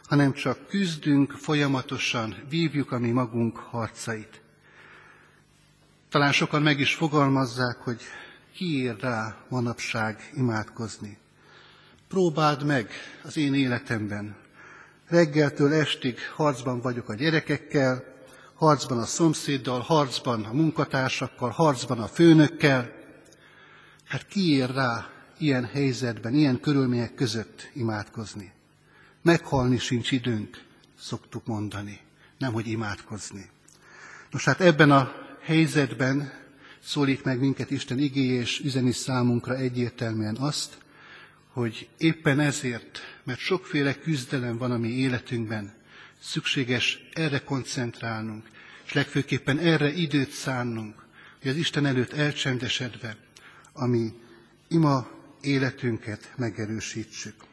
hanem 0.08 0.34
csak 0.34 0.67
küzdünk 0.67 1.32
folyamatosan, 1.32 2.36
vívjuk 2.50 2.91
a 2.91 3.00
mi 3.00 3.12
magunk 3.12 3.58
harcait. 3.58 4.41
Talán 6.10 6.32
sokan 6.32 6.62
meg 6.62 6.80
is 6.80 6.93
fogalmazzák, 6.93 7.78
hogy 7.78 8.02
kiír 8.54 8.96
rá 9.00 9.36
manapság 9.50 10.32
imádkozni. 10.36 11.17
Próbáld 12.08 12.65
meg 12.65 12.89
az 13.24 13.38
én 13.38 13.54
életemben. 13.54 14.36
Reggeltől 15.08 15.74
estig 15.74 16.17
harcban 16.36 16.82
vagyok 16.82 17.10
a 17.10 17.15
gyerekekkel, 17.15 18.04
harcban 18.54 18.98
a 18.98 19.06
szomszéddal, 19.06 19.80
harcban 19.80 20.43
a 20.43 20.54
munkatársakkal, 20.54 21.50
harcban 21.50 22.00
a 22.00 22.08
főnökkel. 22.08 22.91
Hát 24.06 24.28
kiír 24.28 24.70
rá 24.70 25.10
ilyen 25.38 25.65
helyzetben, 25.65 26.34
ilyen 26.34 26.60
körülmények 26.60 27.13
között 27.13 27.70
imádkozni. 27.74 28.56
Meghalni 29.28 29.78
sincs 29.78 30.12
időnk, 30.12 30.63
szoktuk 31.00 31.46
mondani, 31.46 32.00
nem 32.38 32.54
hogy 32.54 32.68
imádkozni. 32.68 33.50
Nos 34.32 34.46
hát 34.46 34.62
ebben 34.62 34.92
a 34.92 35.12
helyzetben 35.42 36.34
szólít 36.84 37.24
meg 37.24 37.40
minket 37.40 37.72
Isten 37.72 38.00
igéje, 38.00 38.40
és 38.40 38.60
üzeni 38.60 38.92
számunkra 38.92 39.56
egyértelműen 39.56 40.36
azt, 40.36 40.78
hogy 41.48 41.90
éppen 41.98 42.40
ezért, 42.40 43.00
mert 43.24 43.40
sokféle 43.40 43.94
küzdelem 43.94 44.58
van 44.58 44.72
a 44.72 44.78
mi 44.78 44.90
életünkben, 44.90 45.74
szükséges 46.20 47.00
erre 47.13 47.40
koncentrálnunk, 47.40 48.50
és 48.86 48.94
legfőképpen 48.94 49.58
erre 49.58 49.94
időt 49.94 50.32
szánnunk, 50.32 51.06
hogy 51.42 51.50
az 51.52 51.58
Isten 51.58 51.86
előtt 51.86 52.13
elcsendesedve, 52.13 53.18
ami 53.74 54.13
ima 54.68 55.10
életünket 55.42 56.34
megerősítsük. 56.36 57.47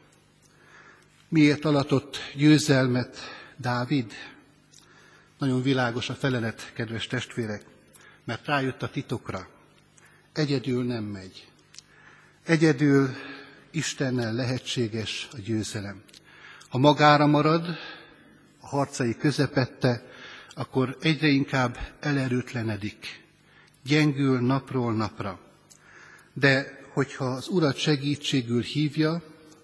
Miért 1.35 1.65
alatott 1.65 2.17
győzelmet 2.35 3.17
Dávid? 3.57 4.13
Nagyon 5.37 5.61
világos 5.61 6.09
a 6.09 6.13
felelet, 6.13 6.71
kedves 6.73 7.07
testvérek, 7.07 7.65
mert 8.23 8.45
rájött 8.45 8.81
a 8.81 8.89
titokra. 8.89 9.47
Egyedül 10.33 10.83
nem 10.83 11.03
megy. 11.03 11.47
Egyedül 12.45 13.09
Istennel 13.71 14.33
lehetséges 14.33 15.27
a 15.31 15.37
győzelem. 15.37 16.01
Ha 16.69 16.77
magára 16.77 17.25
marad, 17.25 17.65
a 18.59 18.67
harcai 18.67 19.15
közepette, 19.15 20.03
akkor 20.53 20.97
egyre 21.01 21.27
inkább 21.27 21.77
elerőtlenedik, 21.99 23.23
gyengül 23.83 24.39
napról 24.39 24.93
napra. 24.93 25.39
De 26.33 26.79
hogyha 26.93 27.25
az 27.25 27.47
Urat 27.47 27.77
segítségül 27.77 28.61
hívja, 28.61 29.21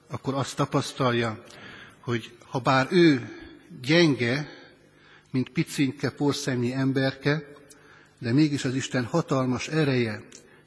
akkor 0.09 0.33
azt 0.33 0.55
tapasztalja, 0.55 1.43
hogy 2.01 2.31
ha 2.47 2.59
bár 2.59 2.87
ő 2.91 3.29
gyenge, 3.81 4.49
mint 5.31 5.49
picinke 5.49 6.09
porszemnyi 6.09 6.73
emberke, 6.73 7.43
de 8.19 8.33
mégis 8.33 8.65
az 8.65 8.75
Isten 8.75 9.05
hatalmas 9.05 9.67
ereje 9.67 10.21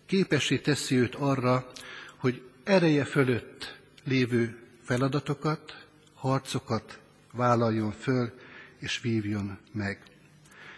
képessé 0.07 0.59
teszi 0.59 0.97
őt 0.97 1.15
arra, 1.15 1.71
hogy 2.17 2.43
ereje 2.65 3.05
fölött 3.05 3.79
lévő 4.05 4.59
feladatokat, 4.83 5.87
harcokat 6.15 6.99
vállaljon 7.33 7.93
föl 7.93 8.33
és 8.79 9.01
vívjon 9.01 9.59
meg. 9.73 10.03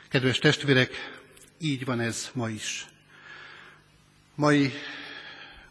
Kedves 0.08 0.38
testvérek, 0.38 0.90
így 1.58 1.84
van 1.84 2.00
ez 2.00 2.30
ma 2.34 2.48
is. 2.48 2.86
Mai 4.34 4.72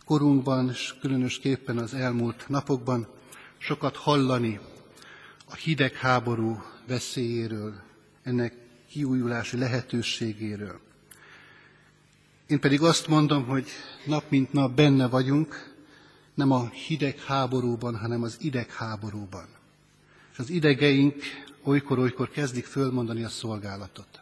korunkban, 0.05 0.69
és 0.69 0.93
különösképpen 1.01 1.77
az 1.77 1.93
elmúlt 1.93 2.45
napokban 2.47 3.07
sokat 3.57 3.95
hallani 3.95 4.59
a 5.45 5.55
hidegháború 5.55 6.63
veszélyéről, 6.87 7.73
ennek 8.23 8.53
kiújulási 8.89 9.57
lehetőségéről. 9.57 10.79
Én 12.47 12.59
pedig 12.59 12.81
azt 12.81 13.07
mondom, 13.07 13.45
hogy 13.45 13.67
nap 14.05 14.29
mint 14.29 14.53
nap 14.53 14.75
benne 14.75 15.07
vagyunk, 15.07 15.73
nem 16.33 16.51
a 16.51 16.69
hidegháborúban, 16.69 17.97
hanem 17.97 18.23
az 18.23 18.37
idegháborúban. 18.39 19.45
És 20.31 20.39
az 20.39 20.49
idegeink 20.49 21.23
olykor-olykor 21.63 22.29
kezdik 22.29 22.65
fölmondani 22.65 23.23
a 23.23 23.29
szolgálatot. 23.29 24.19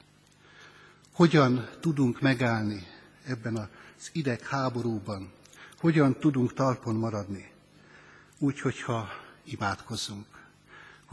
Hogyan 1.14 1.70
tudunk 1.80 2.22
megállni 2.22 2.88
ebben 3.26 3.56
az 3.56 4.10
idegháborúban? 4.12 5.32
Hogyan 5.78 6.20
tudunk 6.20 6.54
talpon 6.54 6.96
maradni? 6.96 7.52
Úgy, 8.38 8.60
hogyha 8.60 9.08
imádkozunk, 9.44 10.26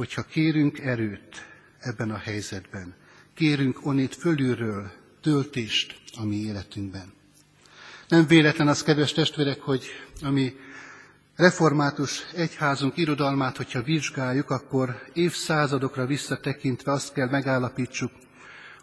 hogyha 0.01 0.23
kérünk 0.23 0.79
erőt 0.79 1.47
ebben 1.79 2.11
a 2.11 2.17
helyzetben, 2.17 2.95
kérünk 3.35 3.87
onnét 3.87 4.15
fölülről 4.15 4.91
töltést 5.21 6.01
a 6.17 6.25
mi 6.25 6.37
életünkben. 6.37 7.13
Nem 8.09 8.27
véletlen 8.27 8.69
az, 8.69 8.83
kedves 8.83 9.13
testvérek, 9.13 9.61
hogy 9.61 9.85
ami 10.23 10.57
református 11.37 12.23
egyházunk 12.35 12.97
irodalmát, 12.97 13.57
hogyha 13.57 13.83
vizsgáljuk, 13.83 14.51
akkor 14.51 15.03
évszázadokra 15.13 16.07
visszatekintve 16.07 16.93
azt 16.93 17.13
kell 17.13 17.29
megállapítsuk, 17.29 18.13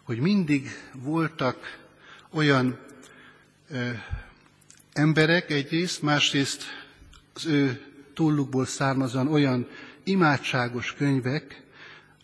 hogy 0.02 0.18
mindig 0.18 0.68
voltak 0.92 1.56
olyan 2.30 2.78
ö, 3.70 3.90
emberek 4.92 5.50
egyrészt, 5.50 6.02
másrészt 6.02 6.62
az 7.34 7.46
ő 7.46 7.80
túllukból 8.14 8.66
származóan 8.66 9.28
olyan 9.28 9.66
imádságos 10.08 10.92
könyvek, 10.92 11.62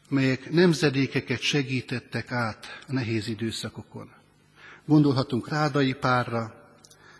melyek 0.09 0.51
nemzedékeket 0.51 1.40
segítettek 1.40 2.33
át 2.33 2.66
a 2.88 2.92
nehéz 2.92 3.29
időszakokon. 3.29 4.11
Gondolhatunk 4.85 5.49
Rádai 5.49 5.92
Párra, 5.92 6.55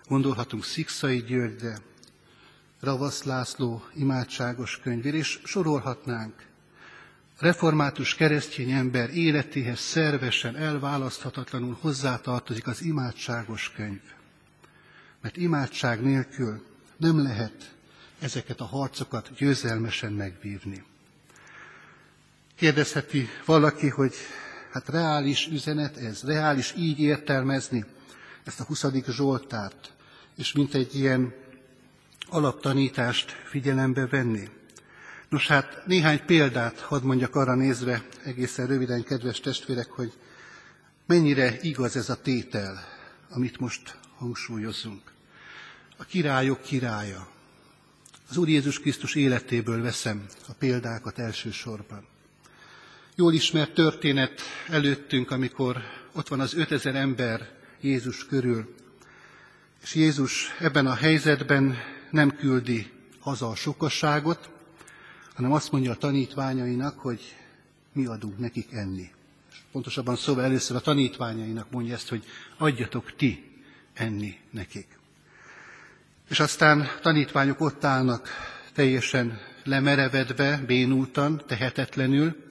gondolhatunk 0.09 0.65
Szikszai 0.65 1.23
Györgyre, 1.23 1.77
Ravasz 2.81 3.23
László 3.23 3.83
imádságos 3.95 4.79
könyvére, 4.83 5.17
és 5.17 5.41
sorolhatnánk. 5.45 6.47
Református 7.39 8.15
keresztény 8.15 8.71
ember 8.71 9.11
életéhez 9.11 9.79
szervesen, 9.79 10.57
elválaszthatatlanul 10.57 11.77
hozzátartozik 11.81 12.67
az 12.67 12.83
imádságos 12.83 13.73
könyv. 13.77 14.01
Mert 15.21 15.37
imádság 15.37 16.03
nélkül 16.03 16.63
nem 16.97 17.23
lehet 17.23 17.74
ezeket 18.25 18.61
a 18.61 18.65
harcokat 18.65 19.31
győzelmesen 19.37 20.13
megvívni. 20.13 20.85
Kérdezheti 22.55 23.29
valaki, 23.45 23.89
hogy 23.89 24.15
hát 24.73 24.89
reális 24.89 25.47
üzenet 25.47 25.97
ez, 25.97 26.23
reális 26.23 26.75
így 26.77 27.01
értelmezni 27.01 27.85
ezt 28.45 28.61
a 28.61 28.65
20. 28.65 28.85
Zsoltárt, 29.09 29.93
és 30.37 30.53
mint 30.53 30.75
egy 30.75 30.95
ilyen 30.95 31.35
alaptanítást 32.29 33.31
figyelembe 33.31 34.07
venni. 34.07 34.49
Nos 35.29 35.47
hát 35.47 35.83
néhány 35.87 36.25
példát 36.27 36.81
hadd 36.81 37.03
mondjak 37.03 37.35
arra 37.37 37.55
nézve, 37.55 38.03
egészen 38.25 38.67
röviden, 38.67 39.03
kedves 39.03 39.41
testvérek, 39.41 39.91
hogy 39.91 40.13
mennyire 41.07 41.59
igaz 41.61 41.97
ez 41.97 42.09
a 42.09 42.21
tétel, 42.21 42.85
amit 43.31 43.59
most 43.61 43.99
hangsúlyozunk. 44.17 45.13
A 45.97 46.05
királyok 46.05 46.63
királya. 46.63 47.33
Az 48.29 48.37
Úr 48.37 48.49
Jézus 48.49 48.81
Krisztus 48.81 49.15
életéből 49.15 49.83
veszem 49.83 50.27
a 50.49 50.53
példákat 50.53 51.19
elsősorban. 51.19 52.07
Jól 53.17 53.33
ismert 53.33 53.75
történet 53.75 54.41
előttünk, 54.69 55.31
amikor 55.31 55.83
ott 56.13 56.29
van 56.29 56.41
az 56.41 56.55
5000 56.55 56.95
ember 56.95 57.53
Jézus 57.81 58.27
körül, 58.27 58.75
és 59.83 59.95
Jézus 59.95 60.57
ebben 60.59 60.87
a 60.87 60.95
helyzetben 60.95 61.77
nem 62.11 62.37
küldi 62.37 62.91
haza 63.19 63.49
a 63.49 63.55
sokasságot, 63.55 64.51
hanem 65.35 65.53
azt 65.53 65.73
mondja 65.73 65.91
a 65.91 65.97
tanítványainak, 65.97 66.99
hogy 66.99 67.21
mi 67.93 68.07
adunk 68.07 68.39
nekik 68.39 68.73
enni. 68.73 69.11
Pontosabban 69.73 70.17
szóval 70.17 70.45
először 70.45 70.77
a 70.77 70.81
tanítványainak 70.81 71.71
mondja 71.71 71.95
ezt, 71.95 72.09
hogy 72.09 72.25
adjatok 72.57 73.17
ti 73.17 73.51
enni 73.93 74.39
nekik. 74.51 74.99
És 76.29 76.41
aztán 76.41 76.89
tanítványok 77.01 77.61
ott 77.61 77.85
állnak 77.85 78.29
teljesen 78.73 79.41
lemerevedve, 79.65 80.57
bénultan, 80.67 81.43
tehetetlenül, 81.47 82.45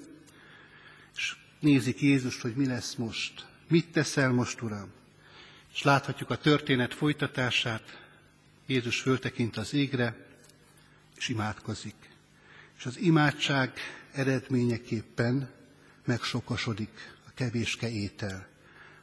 és 1.15 1.35
nézik 1.59 2.01
Jézust, 2.01 2.41
hogy 2.41 2.55
mi 2.55 2.65
lesz 2.65 2.95
most. 2.95 3.45
Mit 3.67 3.91
teszel 3.91 4.31
most, 4.31 4.61
Uram? 4.61 4.91
És 5.73 5.81
láthatjuk 5.81 6.29
a 6.29 6.37
történet 6.37 6.93
folytatását. 6.93 8.01
Jézus 8.65 8.99
föltekint 9.01 9.57
az 9.57 9.73
égre, 9.73 10.15
és 11.17 11.29
imádkozik. 11.29 11.95
És 12.77 12.85
az 12.85 12.97
imádság 12.97 13.73
eredményeképpen 14.11 15.49
megsokasodik 16.05 17.13
a 17.27 17.31
kevéske 17.33 17.89
étel. 17.89 18.47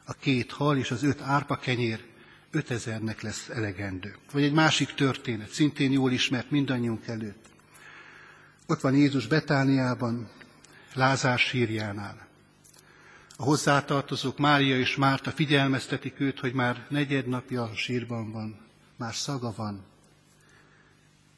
A 0.05 0.13
két 0.13 0.51
hal 0.51 0.77
és 0.77 0.91
az 0.91 1.03
öt 1.03 1.21
árpa 1.21 1.57
kenyér 1.57 2.10
ötezernek 2.51 3.21
lesz 3.21 3.49
elegendő. 3.49 4.15
Vagy 4.31 4.43
egy 4.43 4.53
másik 4.53 4.93
történet, 4.93 5.49
szintén 5.49 5.91
jól 5.91 6.11
ismert 6.11 6.51
mindannyiunk 6.51 7.07
előtt. 7.07 7.45
Ott 8.67 8.81
van 8.81 8.95
Jézus 8.95 9.27
Betániában, 9.27 10.29
Lázár 10.93 11.39
sírjánál. 11.39 12.27
A 13.37 13.43
hozzátartozók 13.43 14.37
Mária 14.37 14.77
és 14.77 14.95
Márta 14.95 15.31
figyelmeztetik 15.31 16.19
őt, 16.19 16.39
hogy 16.39 16.53
már 16.53 16.85
negyed 16.89 17.27
napja 17.27 17.63
a 17.63 17.75
sírban 17.75 18.31
van, 18.31 18.59
már 18.95 19.15
szaga 19.15 19.53
van. 19.55 19.85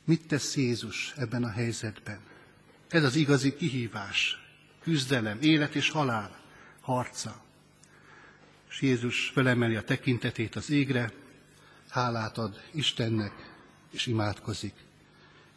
Mit 0.06 0.28
tesz 0.28 0.56
Jézus 0.56 1.13
ebben 1.17 1.43
a 1.43 1.49
helyzetben? 1.49 2.19
Ez 2.89 3.04
az 3.04 3.15
igazi 3.15 3.56
kihívás, 3.56 4.38
küzdelem, 4.82 5.38
élet 5.41 5.76
és 5.76 5.89
halál, 5.89 6.39
harca. 6.82 7.42
És 8.73 8.81
Jézus 8.81 9.31
felemeli 9.33 9.75
a 9.75 9.83
tekintetét 9.83 10.55
az 10.55 10.69
égre, 10.69 11.12
hálát 11.89 12.38
ad 12.38 12.62
Istennek, 12.71 13.31
és 13.91 14.05
imádkozik. 14.05 14.73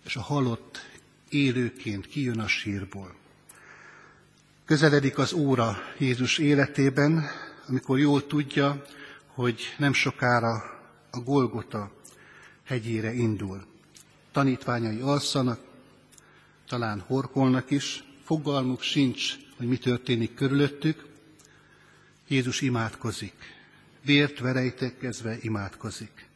És 0.05 0.17
a 0.17 0.21
halott 0.21 0.91
élőként 1.29 2.07
kijön 2.07 2.41
a 2.41 2.47
sírból. 2.47 3.15
Közeledik 4.65 5.19
az 5.19 5.33
óra 5.33 5.77
Jézus 5.99 6.39
életében, 6.39 7.25
amikor 7.69 7.99
jól 7.99 8.27
tudja, 8.27 8.85
hogy 9.27 9.75
nem 9.79 9.93
sokára 9.93 10.81
a 11.11 11.19
Golgota 11.19 11.93
hegyére 12.65 13.13
indul. 13.13 13.67
Tanítványai 14.33 15.01
alszanak, 15.01 15.61
talán 16.69 17.01
horkolnak 17.01 17.71
is, 17.71 18.05
fogalmuk 18.25 18.83
sincs, 18.83 19.35
hogy 19.57 19.67
mi 19.67 19.79
történik 19.79 20.35
körülöttük. 20.35 21.15
Jézus 22.29 22.61
imádkozik, 22.61 23.35
vért 24.05 24.39
verejtekezve 24.39 25.39
imádkozik. 25.41 26.29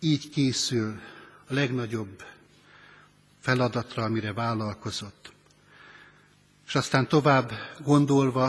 Így 0.00 0.30
készül 0.30 1.00
a 1.48 1.54
legnagyobb 1.54 2.22
feladatra, 3.40 4.02
amire 4.02 4.32
vállalkozott. 4.32 5.32
És 6.66 6.74
aztán 6.74 7.08
tovább 7.08 7.52
gondolva 7.84 8.48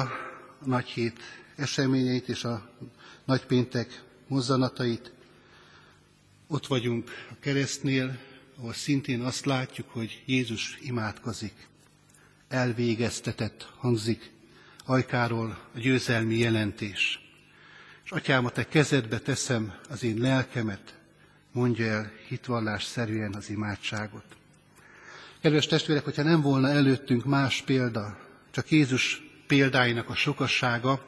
a 0.59 0.65
nagy 0.65 0.87
hét 0.87 1.19
eseményeit 1.55 2.27
és 2.27 2.43
a 2.43 2.69
nagypéntek 3.25 4.03
mozzanatait, 4.27 5.11
ott 6.47 6.67
vagyunk 6.67 7.09
a 7.31 7.35
keresztnél, 7.39 8.19
ahol 8.57 8.73
szintén 8.73 9.21
azt 9.21 9.45
látjuk, 9.45 9.89
hogy 9.89 10.23
Jézus 10.25 10.77
imádkozik. 10.81 11.67
Elvégeztetett 12.47 13.69
hangzik 13.77 14.31
ajkáról 14.87 15.57
a 15.75 15.79
győzelmi 15.79 16.37
jelentés. 16.37 17.19
És 18.03 18.11
atyám, 18.11 18.45
a 18.45 18.49
te 18.49 18.67
kezedbe 18.67 19.19
teszem 19.19 19.73
az 19.89 20.03
én 20.03 20.17
lelkemet, 20.17 20.97
mondja 21.51 21.85
el 21.85 22.11
hitvallás 22.27 22.83
szerűen 22.83 23.33
az 23.33 23.49
imádságot. 23.49 24.25
Kedves 25.41 25.65
testvérek, 25.65 26.03
hogyha 26.03 26.23
nem 26.23 26.41
volna 26.41 26.69
előttünk 26.69 27.25
más 27.25 27.61
példa, 27.61 28.17
csak 28.51 28.71
Jézus 28.71 29.21
példáinak 29.47 30.09
a 30.09 30.15
sokassága, 30.15 31.05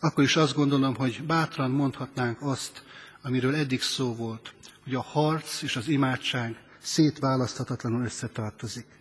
akkor 0.00 0.24
is 0.24 0.36
azt 0.36 0.54
gondolom, 0.54 0.94
hogy 0.94 1.22
bátran 1.26 1.70
mondhatnánk 1.70 2.42
azt, 2.42 2.82
amiről 3.22 3.54
eddig 3.54 3.82
szó 3.82 4.14
volt, 4.14 4.54
hogy 4.84 4.94
a 4.94 5.02
harc 5.02 5.62
és 5.62 5.76
az 5.76 5.88
imádság 5.88 6.56
szétválaszthatatlanul 6.78 8.04
összetartozik. 8.04 8.97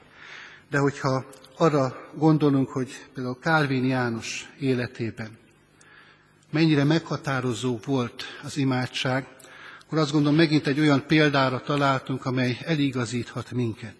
De 0.70 0.78
hogyha 0.78 1.26
arra 1.58 2.10
gondolunk, 2.16 2.70
hogy 2.70 2.90
például 3.14 3.40
Kálvin 3.40 3.86
János 3.86 4.50
életében 4.60 5.38
mennyire 6.52 6.84
meghatározó 6.84 7.80
volt 7.86 8.24
az 8.44 8.58
imádság, 8.58 9.28
akkor 9.86 9.98
azt 9.98 10.12
gondolom 10.12 10.38
megint 10.38 10.68
egy 10.68 10.80
olyan 10.80 11.06
példára 11.08 11.62
találtunk, 11.62 12.26
amely 12.26 12.58
eligazíthat 12.66 13.52
minket. 13.52 13.96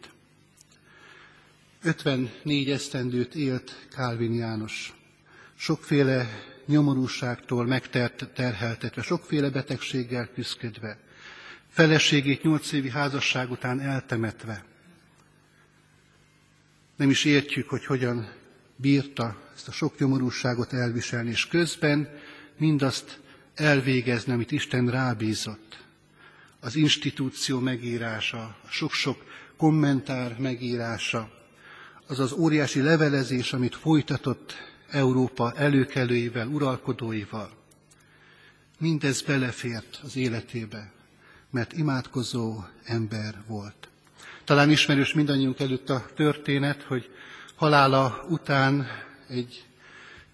54 1.84 2.70
esztendőt 2.70 3.36
élt 3.36 3.88
Kálvin 3.96 4.34
János. 4.34 4.94
Sokféle 5.56 6.28
nyomorúságtól 6.66 7.66
megterheltetve, 7.66 9.02
sokféle 9.02 9.50
betegséggel 9.50 10.30
küzdködve, 10.34 10.98
feleségét 11.70 12.44
nyolc 12.44 12.72
évi 12.72 12.90
házasság 12.90 13.52
után 13.52 13.80
eltemetve. 13.80 14.64
Nem 16.98 17.10
is 17.10 17.26
értjük, 17.26 17.70
hogy 17.70 17.86
hogyan 17.86 18.30
bírta 18.76 19.42
ezt 19.56 19.68
a 19.68 19.72
sok 19.72 20.00
nyomorúságot 20.00 20.74
elviselni, 20.74 21.30
és 21.30 21.48
közben 21.48 22.10
mindazt 22.58 23.20
elvégezni, 23.56 24.34
amit 24.34 24.52
Isten 24.52 24.90
rábízott. 24.90 25.86
Az 26.60 26.76
institúció 26.76 27.60
megírása, 27.60 28.58
sok-sok 28.70 29.24
kommentár 29.58 30.36
megírása, 30.40 31.32
az 32.08 32.20
az 32.20 32.32
óriási 32.32 32.82
levelezés, 32.82 33.54
amit 33.54 33.76
folytatott 33.76 34.54
Európa 34.90 35.54
előkelőivel, 35.56 36.48
uralkodóival. 36.48 37.52
Mindez 38.80 39.22
belefért 39.22 40.00
az 40.04 40.16
életébe, 40.16 40.92
mert 41.50 41.74
imádkozó 41.74 42.64
ember 42.84 43.44
volt. 43.48 43.90
Talán 44.44 44.70
ismerős 44.70 45.14
mindannyiunk 45.14 45.60
előtt 45.60 45.90
a 45.90 46.06
történet, 46.16 46.84
hogy 46.84 47.10
halála 47.56 48.26
után 48.30 48.88
egy 49.30 49.66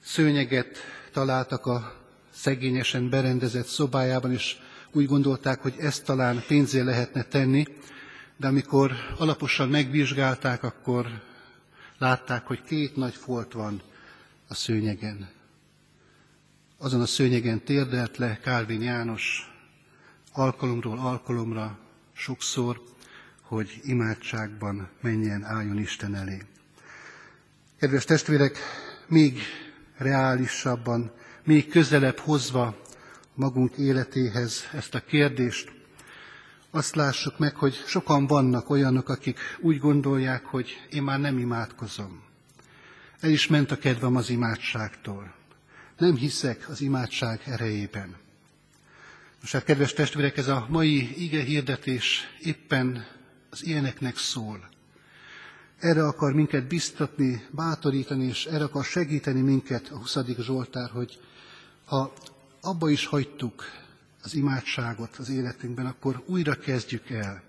szőnyeget 0.03 0.77
találtak 1.11 1.65
a 1.65 2.01
szegényesen 2.33 3.09
berendezett 3.09 3.65
szobájában, 3.65 4.31
és 4.31 4.57
úgy 4.91 5.05
gondolták, 5.05 5.61
hogy 5.61 5.73
ezt 5.77 6.05
talán 6.05 6.43
pénzé 6.47 6.79
lehetne 6.79 7.23
tenni, 7.23 7.65
de 8.37 8.47
amikor 8.47 8.91
alaposan 9.17 9.69
megvizsgálták, 9.69 10.63
akkor 10.63 11.21
látták, 11.97 12.45
hogy 12.47 12.61
két 12.61 12.95
nagy 12.95 13.15
folt 13.15 13.51
van 13.51 13.81
a 14.47 14.53
szőnyegen. 14.53 15.29
Azon 16.77 17.01
a 17.01 17.05
szőnyegen 17.05 17.63
térdelt 17.63 18.17
le 18.17 18.39
Kálvin 18.39 18.81
János 18.81 19.51
alkalomról 20.33 20.99
alkalomra 20.99 21.77
sokszor, 22.13 22.81
hogy 23.43 23.81
imádságban 23.83 24.89
menjen, 25.01 25.43
álljon 25.43 25.79
Isten 25.79 26.15
elé. 26.15 26.41
Kedves 27.79 28.05
testvérek, 28.05 28.57
még 29.07 29.39
reálisabban, 29.97 31.11
még 31.43 31.69
közelebb 31.69 32.17
hozva 32.17 32.81
magunk 33.35 33.77
életéhez 33.77 34.63
ezt 34.73 34.95
a 34.95 34.99
kérdést, 35.05 35.71
azt 36.75 36.95
lássuk 36.95 37.37
meg, 37.37 37.55
hogy 37.55 37.73
sokan 37.87 38.27
vannak 38.27 38.69
olyanok, 38.69 39.09
akik 39.09 39.39
úgy 39.59 39.79
gondolják, 39.79 40.45
hogy 40.45 40.81
én 40.89 41.03
már 41.03 41.19
nem 41.19 41.37
imádkozom. 41.37 42.23
El 43.19 43.29
is 43.29 43.47
ment 43.47 43.71
a 43.71 43.77
kedvem 43.77 44.15
az 44.15 44.29
imádságtól. 44.29 45.33
Nem 45.97 46.15
hiszek 46.15 46.69
az 46.69 46.81
imádság 46.81 47.41
erejében. 47.45 48.15
Most 49.41 49.53
hát, 49.53 49.63
kedves 49.63 49.93
testvérek, 49.93 50.37
ez 50.37 50.47
a 50.47 50.65
mai 50.69 51.23
ige 51.23 51.43
hirdetés 51.43 52.23
éppen 52.41 53.05
az 53.53 53.65
ilyeneknek 53.65 54.17
szól. 54.17 54.69
Erre 55.79 56.05
akar 56.05 56.33
minket 56.33 56.67
biztatni, 56.67 57.45
bátorítani, 57.51 58.25
és 58.25 58.45
erre 58.45 58.63
akar 58.63 58.83
segíteni 58.83 59.41
minket 59.41 59.87
a 59.89 59.97
20. 59.97 60.17
Zsoltár, 60.39 60.89
hogy 60.89 61.19
ha 61.85 62.13
abba 62.61 62.89
is 62.89 63.05
hagytuk 63.05 63.63
az 64.23 64.35
imádságot 64.35 65.15
az 65.15 65.29
életünkben, 65.29 65.85
akkor 65.85 66.23
újra 66.25 66.55
kezdjük 66.55 67.09
el. 67.09 67.43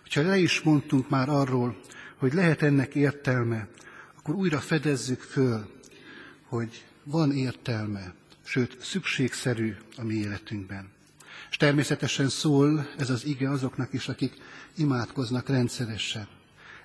Hogyha 0.00 0.22
le 0.22 0.36
is 0.36 0.60
mondtunk 0.60 1.08
már 1.08 1.28
arról, 1.28 1.80
hogy 2.16 2.32
lehet 2.32 2.62
ennek 2.62 2.94
értelme, 2.94 3.68
akkor 4.16 4.34
újra 4.34 4.58
fedezzük 4.58 5.20
föl, 5.20 5.70
hogy 6.42 6.84
van 7.04 7.32
értelme, 7.32 8.14
sőt 8.44 8.76
szükségszerű 8.82 9.76
a 9.96 10.04
mi 10.04 10.14
életünkben. 10.14 10.96
És 11.50 11.56
természetesen 11.56 12.28
szól 12.28 12.88
ez 12.98 13.10
az 13.10 13.24
ige 13.24 13.50
azoknak 13.50 13.92
is, 13.92 14.08
akik 14.08 14.34
imádkoznak 14.76 15.48
rendszeresen. 15.48 16.28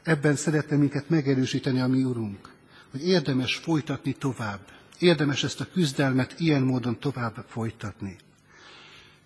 Ebben 0.04 0.36
szeretne 0.36 0.76
minket 0.76 1.10
megerősíteni 1.10 1.80
a 1.80 1.88
mi 1.88 2.04
Urunk, 2.04 2.50
hogy 2.92 3.08
érdemes 3.08 3.56
folytatni 3.56 4.14
tovább, 4.14 4.60
érdemes 5.00 5.44
ezt 5.44 5.60
a 5.62 5.68
küzdelmet 5.74 6.40
ilyen 6.40 6.62
módon 6.62 7.00
tovább 7.00 7.46
folytatni. 7.48 8.18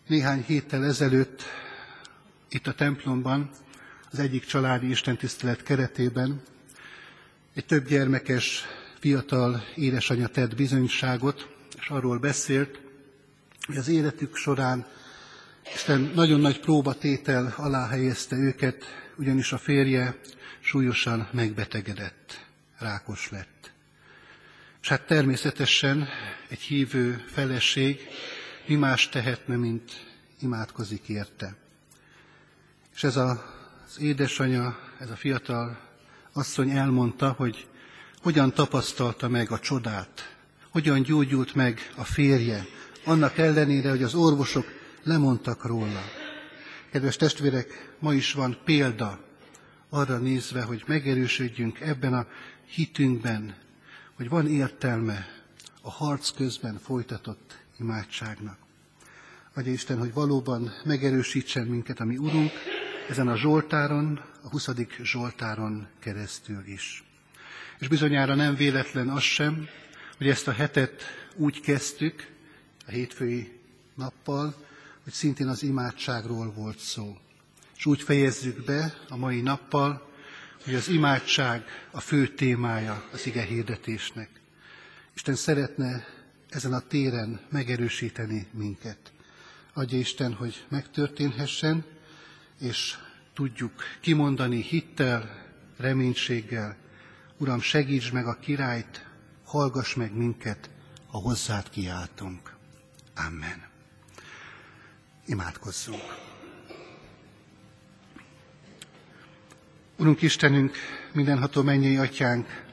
Néhány 0.07 0.43
héttel 0.43 0.85
ezelőtt 0.85 1.43
itt 2.49 2.67
a 2.67 2.73
templomban, 2.73 3.49
az 4.11 4.19
egyik 4.19 4.45
családi 4.45 4.89
istentisztelet 4.89 5.63
keretében 5.63 6.41
egy 7.53 7.65
több 7.65 7.87
gyermekes 7.87 8.65
fiatal 8.99 9.63
édesanyja 9.75 10.27
tett 10.27 10.55
bizonyságot, 10.55 11.47
és 11.79 11.87
arról 11.87 12.17
beszélt, 12.17 12.79
hogy 13.65 13.77
az 13.77 13.87
életük 13.87 14.35
során 14.35 14.85
Isten 15.73 16.11
nagyon 16.15 16.39
nagy 16.39 16.59
próbatétel 16.59 17.53
alá 17.57 17.87
helyezte 17.87 18.35
őket, 18.35 18.83
ugyanis 19.17 19.51
a 19.51 19.57
férje 19.57 20.19
súlyosan 20.59 21.27
megbetegedett, 21.31 22.45
rákos 22.77 23.29
lett. 23.29 23.71
És 24.81 24.87
hát 24.87 25.01
természetesen 25.01 26.07
egy 26.47 26.59
hívő 26.59 27.23
feleség 27.27 27.99
mi 28.67 28.75
más 28.75 29.09
tehetne, 29.09 29.55
mint 29.55 29.91
imádkozik 30.39 31.07
érte. 31.07 31.55
És 32.95 33.03
ez 33.03 33.15
a, 33.15 33.43
az 33.87 33.99
édesanya, 33.99 34.77
ez 34.99 35.09
a 35.09 35.15
fiatal 35.15 35.79
asszony 36.33 36.69
elmondta, 36.69 37.31
hogy 37.31 37.67
hogyan 38.21 38.53
tapasztalta 38.53 39.27
meg 39.27 39.51
a 39.51 39.59
csodát, 39.59 40.35
hogyan 40.69 41.01
gyógyult 41.01 41.55
meg 41.55 41.91
a 41.95 42.03
férje, 42.03 42.65
annak 43.03 43.37
ellenére, 43.37 43.89
hogy 43.89 44.03
az 44.03 44.13
orvosok 44.13 44.65
lemondtak 45.07 45.65
róla. 45.65 46.01
Kedves 46.91 47.15
testvérek, 47.15 47.95
ma 47.99 48.13
is 48.13 48.33
van 48.33 48.57
példa 48.65 49.19
arra 49.89 50.17
nézve, 50.17 50.61
hogy 50.61 50.83
megerősödjünk 50.87 51.79
ebben 51.79 52.13
a 52.13 52.27
hitünkben, 52.65 53.55
hogy 54.13 54.29
van 54.29 54.47
értelme 54.47 55.27
a 55.81 55.91
harc 55.91 56.29
közben 56.29 56.77
folytatott 56.77 57.57
imádságnak. 57.79 58.57
Adja 59.53 59.71
Isten, 59.71 59.97
hogy 59.97 60.13
valóban 60.13 60.73
megerősítsen 60.83 61.67
minket 61.67 61.99
a 61.99 62.05
mi 62.05 62.17
Urunk 62.17 62.51
ezen 63.09 63.27
a 63.27 63.37
Zsoltáron, 63.37 64.21
a 64.43 64.49
20. 64.49 64.69
Zsoltáron 65.03 65.87
keresztül 65.99 66.63
is. 66.65 67.03
És 67.79 67.87
bizonyára 67.87 68.35
nem 68.35 68.55
véletlen 68.55 69.09
az 69.09 69.23
sem, 69.23 69.67
hogy 70.17 70.27
ezt 70.27 70.47
a 70.47 70.51
hetet 70.51 71.01
úgy 71.35 71.59
kezdtük, 71.59 72.27
a 72.87 72.91
hétfői 72.91 73.59
nappal, 73.95 74.65
hogy 75.07 75.15
szintén 75.15 75.47
az 75.47 75.63
imádságról 75.63 76.51
volt 76.51 76.79
szó. 76.79 77.17
És 77.77 77.85
úgy 77.85 78.01
fejezzük 78.01 78.65
be 78.65 78.93
a 79.09 79.15
mai 79.17 79.41
nappal, 79.41 80.09
hogy 80.63 80.75
az 80.75 80.87
imádság 80.87 81.65
a 81.91 81.99
fő 81.99 82.27
témája 82.27 83.03
az 83.11 83.25
ige 83.25 83.41
hirdetésnek. 83.41 84.29
Isten 85.15 85.35
szeretne 85.35 86.05
ezen 86.49 86.73
a 86.73 86.79
téren 86.79 87.39
megerősíteni 87.49 88.47
minket. 88.51 89.11
Adja 89.73 89.97
Isten, 89.97 90.33
hogy 90.33 90.65
megtörténhessen, 90.69 91.85
és 92.59 92.95
tudjuk 93.33 93.73
kimondani 94.01 94.61
hittel, 94.61 95.45
reménységgel, 95.77 96.77
Uram, 97.37 97.59
segíts 97.61 98.11
meg 98.11 98.27
a 98.27 98.39
királyt, 98.39 99.05
hallgass 99.43 99.93
meg 99.93 100.15
minket, 100.15 100.69
ha 101.07 101.17
hozzád 101.17 101.69
kiáltunk. 101.69 102.55
Amen. 103.15 103.66
Imádkozzunk. 105.27 106.01
Urunk 109.97 110.21
Istenünk, 110.21 110.75
mindenható 111.13 111.61
mennyei 111.61 111.97
atyánk, 111.97 112.65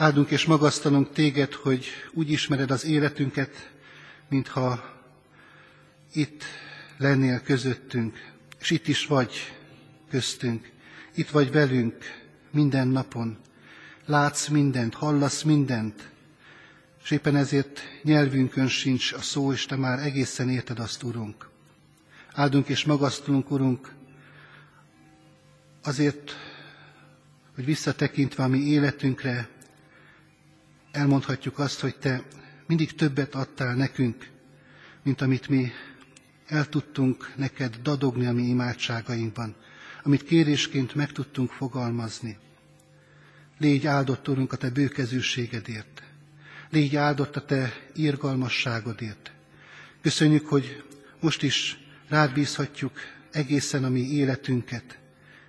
Áldunk 0.00 0.30
és 0.30 0.44
magasztalunk 0.44 1.12
téged, 1.12 1.52
hogy 1.52 1.86
úgy 2.12 2.30
ismered 2.30 2.70
az 2.70 2.84
életünket, 2.84 3.70
mintha 4.28 4.98
itt 6.12 6.44
lennél 6.98 7.40
közöttünk, 7.42 8.32
és 8.60 8.70
itt 8.70 8.88
is 8.88 9.06
vagy 9.06 9.56
köztünk, 10.10 10.70
itt 11.14 11.30
vagy 11.30 11.52
velünk 11.52 11.96
minden 12.50 12.88
napon. 12.88 13.38
Látsz 14.06 14.48
mindent, 14.48 14.94
hallasz 14.94 15.42
mindent, 15.42 16.10
és 17.02 17.10
éppen 17.10 17.36
ezért 17.36 17.80
nyelvünkön 18.02 18.68
sincs 18.68 19.12
a 19.12 19.20
szó, 19.20 19.52
és 19.52 19.66
te 19.66 19.76
már 19.76 19.98
egészen 19.98 20.50
érted 20.50 20.78
azt, 20.78 21.02
Urunk. 21.02 21.49
Áldunk 22.32 22.68
és 22.68 22.84
magasztalunk, 22.84 23.50
Urunk, 23.50 23.94
azért, 25.82 26.32
hogy 27.54 27.64
visszatekintve 27.64 28.42
a 28.42 28.48
mi 28.48 28.58
életünkre, 28.58 29.48
elmondhatjuk 30.92 31.58
azt, 31.58 31.80
hogy 31.80 31.96
Te 31.96 32.22
mindig 32.66 32.94
többet 32.94 33.34
adtál 33.34 33.74
nekünk, 33.74 34.28
mint 35.02 35.20
amit 35.20 35.48
mi 35.48 35.72
el 36.46 36.68
tudtunk 36.68 37.32
neked 37.36 37.76
dadogni 37.82 38.26
a 38.26 38.32
mi 38.32 38.42
imádságainkban, 38.42 39.54
amit 40.02 40.24
kérésként 40.24 40.94
meg 40.94 41.12
tudtunk 41.12 41.50
fogalmazni. 41.50 42.38
Légy 43.58 43.86
áldott, 43.86 44.28
Urunk, 44.28 44.52
a 44.52 44.56
Te 44.56 44.70
bőkezűségedért. 44.70 46.02
Légy 46.70 46.96
áldott 46.96 47.36
a 47.36 47.44
Te 47.44 47.72
írgalmasságodért. 47.94 49.32
Köszönjük, 50.02 50.46
hogy 50.46 50.82
most 51.20 51.42
is 51.42 51.78
rád 52.10 52.32
bízhatjuk 52.32 52.98
egészen 53.30 53.84
a 53.84 53.88
mi 53.88 54.00
életünket, 54.00 54.98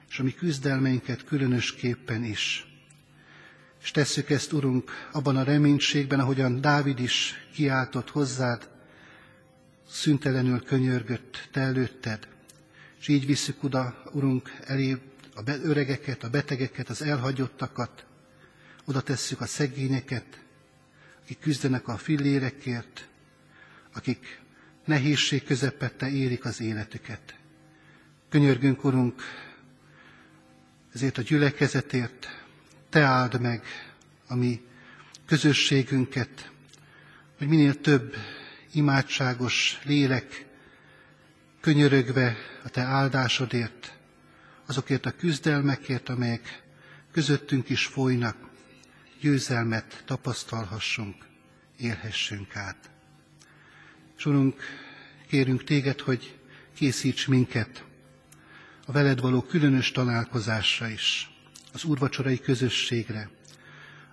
és 0.09 0.19
a 0.19 0.23
mi 0.23 0.33
küzdelmeinket 0.33 1.23
különösképpen 1.23 2.23
is. 2.23 2.65
És 3.81 3.91
tesszük 3.91 4.29
ezt, 4.29 4.53
Urunk, 4.53 4.91
abban 5.11 5.37
a 5.37 5.43
reménységben, 5.43 6.19
ahogyan 6.19 6.61
Dávid 6.61 6.99
is 6.99 7.33
kiáltott 7.53 8.09
hozzád, 8.09 8.69
szüntelenül 9.89 10.63
könyörgött 10.63 11.49
te 11.51 11.59
előtted, 11.59 12.27
és 12.99 13.07
így 13.07 13.25
visszük 13.25 13.63
oda, 13.63 14.03
Urunk, 14.11 14.57
elé 14.65 14.97
a 15.35 15.49
öregeket, 15.63 16.23
a 16.23 16.29
betegeket, 16.29 16.89
az 16.89 17.01
elhagyottakat, 17.01 18.05
oda 18.85 19.01
tesszük 19.01 19.41
a 19.41 19.45
szegényeket, 19.45 20.41
akik 21.23 21.39
küzdenek 21.39 21.87
a 21.87 21.97
fillérekért, 21.97 23.07
akik 23.93 24.40
nehézség 24.85 25.43
közepette 25.43 26.09
érik 26.09 26.45
az 26.45 26.61
életüket. 26.61 27.35
Könyörgünk, 28.29 28.83
Urunk, 28.83 29.21
ezért 30.93 31.17
a 31.17 31.21
gyülekezetért, 31.21 32.27
Te 32.89 33.01
áld 33.01 33.41
meg 33.41 33.63
a 34.27 34.35
mi 34.35 34.61
közösségünket, 35.25 36.51
hogy 37.37 37.47
minél 37.47 37.81
több 37.81 38.15
imádságos 38.71 39.79
lélek 39.83 40.45
könyörögve 41.61 42.35
a 42.63 42.69
Te 42.69 42.81
áldásodért, 42.81 43.93
azokért 44.65 45.05
a 45.05 45.11
küzdelmekért, 45.15 46.09
amelyek 46.09 46.63
közöttünk 47.11 47.69
is 47.69 47.85
folynak, 47.85 48.35
győzelmet 49.19 50.03
tapasztalhassunk, 50.05 51.15
élhessünk 51.77 52.55
át. 52.55 52.90
És 54.21 54.27
Urunk, 54.27 54.59
kérünk 55.27 55.63
Téged, 55.63 55.99
hogy 55.99 56.37
készíts 56.75 57.27
minket 57.27 57.83
a 58.85 58.91
veled 58.91 59.19
való 59.21 59.41
különös 59.41 59.91
találkozásra 59.91 60.87
is, 60.87 61.31
az 61.73 61.83
úrvacsorai 61.83 62.39
közösségre, 62.39 63.29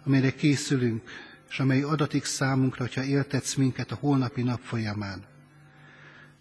amelyre 0.04 0.34
készülünk, 0.34 1.10
és 1.50 1.58
amely 1.58 1.82
adatik 1.82 2.24
számunkra, 2.24 2.82
hogyha 2.82 3.02
éltetsz 3.02 3.54
minket 3.54 3.92
a 3.92 3.94
holnapi 4.00 4.42
nap 4.42 4.60
folyamán. 4.60 5.24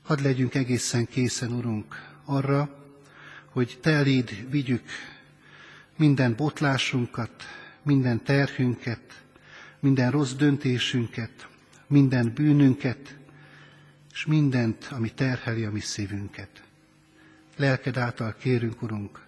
Hadd 0.03 0.21
legyünk 0.21 0.56
egészen 0.56 1.06
készen, 1.06 1.51
Urunk, 1.51 2.17
arra, 2.25 2.86
hogy 3.49 3.77
Te 3.82 3.91
eléd 3.91 4.49
vigyük 4.49 4.84
minden 5.97 6.36
botlásunkat, 6.36 7.43
minden 7.84 8.23
terhünket, 8.23 9.23
minden 9.80 10.12
rossz 10.12 10.34
döntésünket, 10.34 11.47
minden 11.88 12.32
bűnünket, 12.34 13.15
és 14.17 14.25
mindent, 14.25 14.88
ami 14.91 15.12
terheli 15.13 15.65
a 15.65 15.71
mi 15.71 15.80
szívünket. 15.80 16.63
Lelked 17.56 17.97
által 17.97 18.36
kérünk, 18.39 18.82
Urunk, 18.82 19.25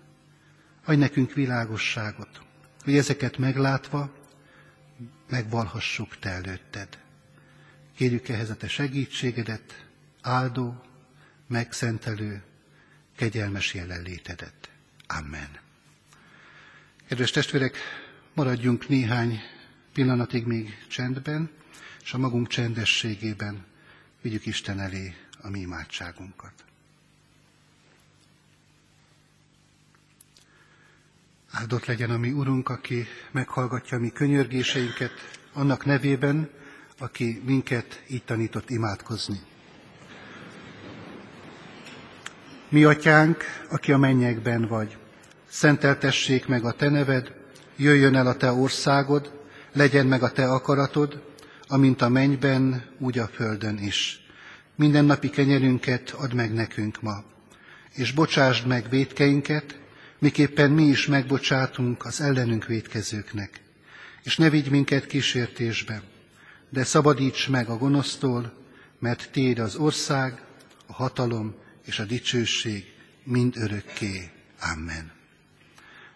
adj 0.86 1.00
nekünk 1.00 1.34
világosságot, 1.34 2.42
hogy 2.84 2.98
ezeket 2.98 3.38
meglátva 3.38 4.14
megvalhassuk 5.30 6.18
Te 6.20 6.30
előtted. 6.30 6.98
Kérjük 7.96 8.30
ehhez 8.30 8.50
a 8.50 8.56
Te 8.56 8.68
segítségedet, 8.68 9.86
áldó, 10.22 10.82
megszentelő, 11.48 12.44
kegyelmes 13.16 13.74
jelenlétedet. 13.74 14.70
Amen. 15.08 15.50
Kedves 17.08 17.32
testvérek, 17.32 17.78
maradjunk 18.34 18.88
néhány 18.88 19.40
pillanatig 19.94 20.46
még 20.46 20.86
csendben, 20.88 21.50
és 22.04 22.14
a 22.14 22.18
magunk 22.18 22.48
csendességében 22.48 23.68
vigyük 24.22 24.46
Isten 24.46 24.80
elé 24.80 25.16
a 25.42 25.50
mi 25.50 25.60
imádságunkat. 25.60 26.54
Áldott 31.52 31.86
legyen 31.86 32.10
a 32.10 32.18
mi 32.18 32.32
Urunk, 32.32 32.70
aki 32.70 33.08
meghallgatja 33.32 33.98
a 33.98 34.00
mi 34.00 34.10
könyörgéseinket, 34.10 35.12
annak 35.54 35.86
nevében, 35.86 36.50
aki 36.98 37.42
minket 37.46 38.04
így 38.08 38.24
tanított 38.24 38.70
imádkozni. 38.70 39.40
Mi 42.70 42.84
atyánk, 42.84 43.44
aki 43.70 43.92
a 43.92 43.98
mennyekben 43.98 44.68
vagy, 44.68 44.98
szenteltessék 45.48 46.48
meg 46.48 46.66
a 46.66 46.72
te 46.72 46.90
neved, 46.90 47.34
jöjjön 47.76 48.16
el 48.16 48.28
a 48.28 48.36
te 48.36 48.52
országod, 48.52 49.44
legyen 49.74 50.06
meg 50.06 50.24
a 50.24 50.32
te 50.32 50.52
akaratod, 50.52 51.29
amint 51.72 52.02
a 52.02 52.10
mennyben, 52.10 52.86
úgy 52.98 53.20
a 53.20 53.28
földön 53.28 53.78
is. 53.78 54.22
Minden 54.76 55.06
napi 55.06 55.30
kenyerünket 55.30 56.10
add 56.10 56.36
meg 56.36 56.54
nekünk 56.54 57.02
ma, 57.02 57.24
és 57.94 58.12
bocsásd 58.12 58.68
meg 58.68 58.90
védkeinket, 58.90 59.80
miképpen 60.20 60.72
mi 60.72 60.84
is 60.84 61.08
megbocsátunk 61.08 62.06
az 62.06 62.22
ellenünk 62.22 62.66
védkezőknek. 62.66 63.62
És 64.24 64.38
ne 64.38 64.50
vigy 64.50 64.70
minket 64.70 65.08
kísértésbe, 65.08 66.02
de 66.70 66.84
szabadíts 66.84 67.50
meg 67.50 67.70
a 67.70 67.78
gonosztól, 67.78 68.54
mert 69.00 69.30
Téd 69.32 69.60
az 69.60 69.76
ország, 69.76 70.42
a 70.88 70.94
hatalom 70.94 71.56
és 71.86 72.00
a 72.00 72.06
dicsőség 72.06 72.94
mind 73.24 73.58
örökké. 73.58 74.30
Amen. 74.60 75.12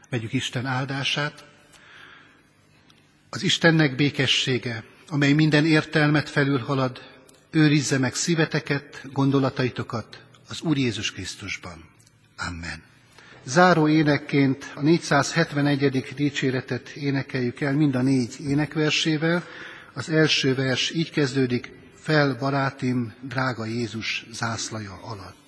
Vegyük 0.09 0.33
Isten 0.33 0.65
áldását. 0.65 1.45
Az 3.29 3.43
Istennek 3.43 3.95
békessége, 3.95 4.83
amely 5.13 5.33
minden 5.33 5.65
értelmet 5.65 6.29
felülhalad, 6.29 7.01
őrizze 7.51 7.97
meg 7.97 8.15
szíveteket, 8.15 9.05
gondolataitokat 9.11 10.21
az 10.49 10.61
Úr 10.61 10.77
Jézus 10.77 11.11
Krisztusban. 11.11 11.85
Amen. 12.37 12.81
Záró 13.43 13.87
énekként 13.87 14.71
a 14.75 14.81
471. 14.81 16.13
dicséretet 16.15 16.89
énekeljük 16.89 17.61
el 17.61 17.73
mind 17.73 17.95
a 17.95 18.01
négy 18.01 18.35
énekversével. 18.47 19.43
Az 19.93 20.09
első 20.09 20.55
vers 20.55 20.91
így 20.91 21.11
kezdődik, 21.11 21.71
fel 21.95 22.35
barátim, 22.39 23.13
drága 23.21 23.65
Jézus 23.65 24.25
zászlaja 24.31 24.99
alatt. 25.01 25.42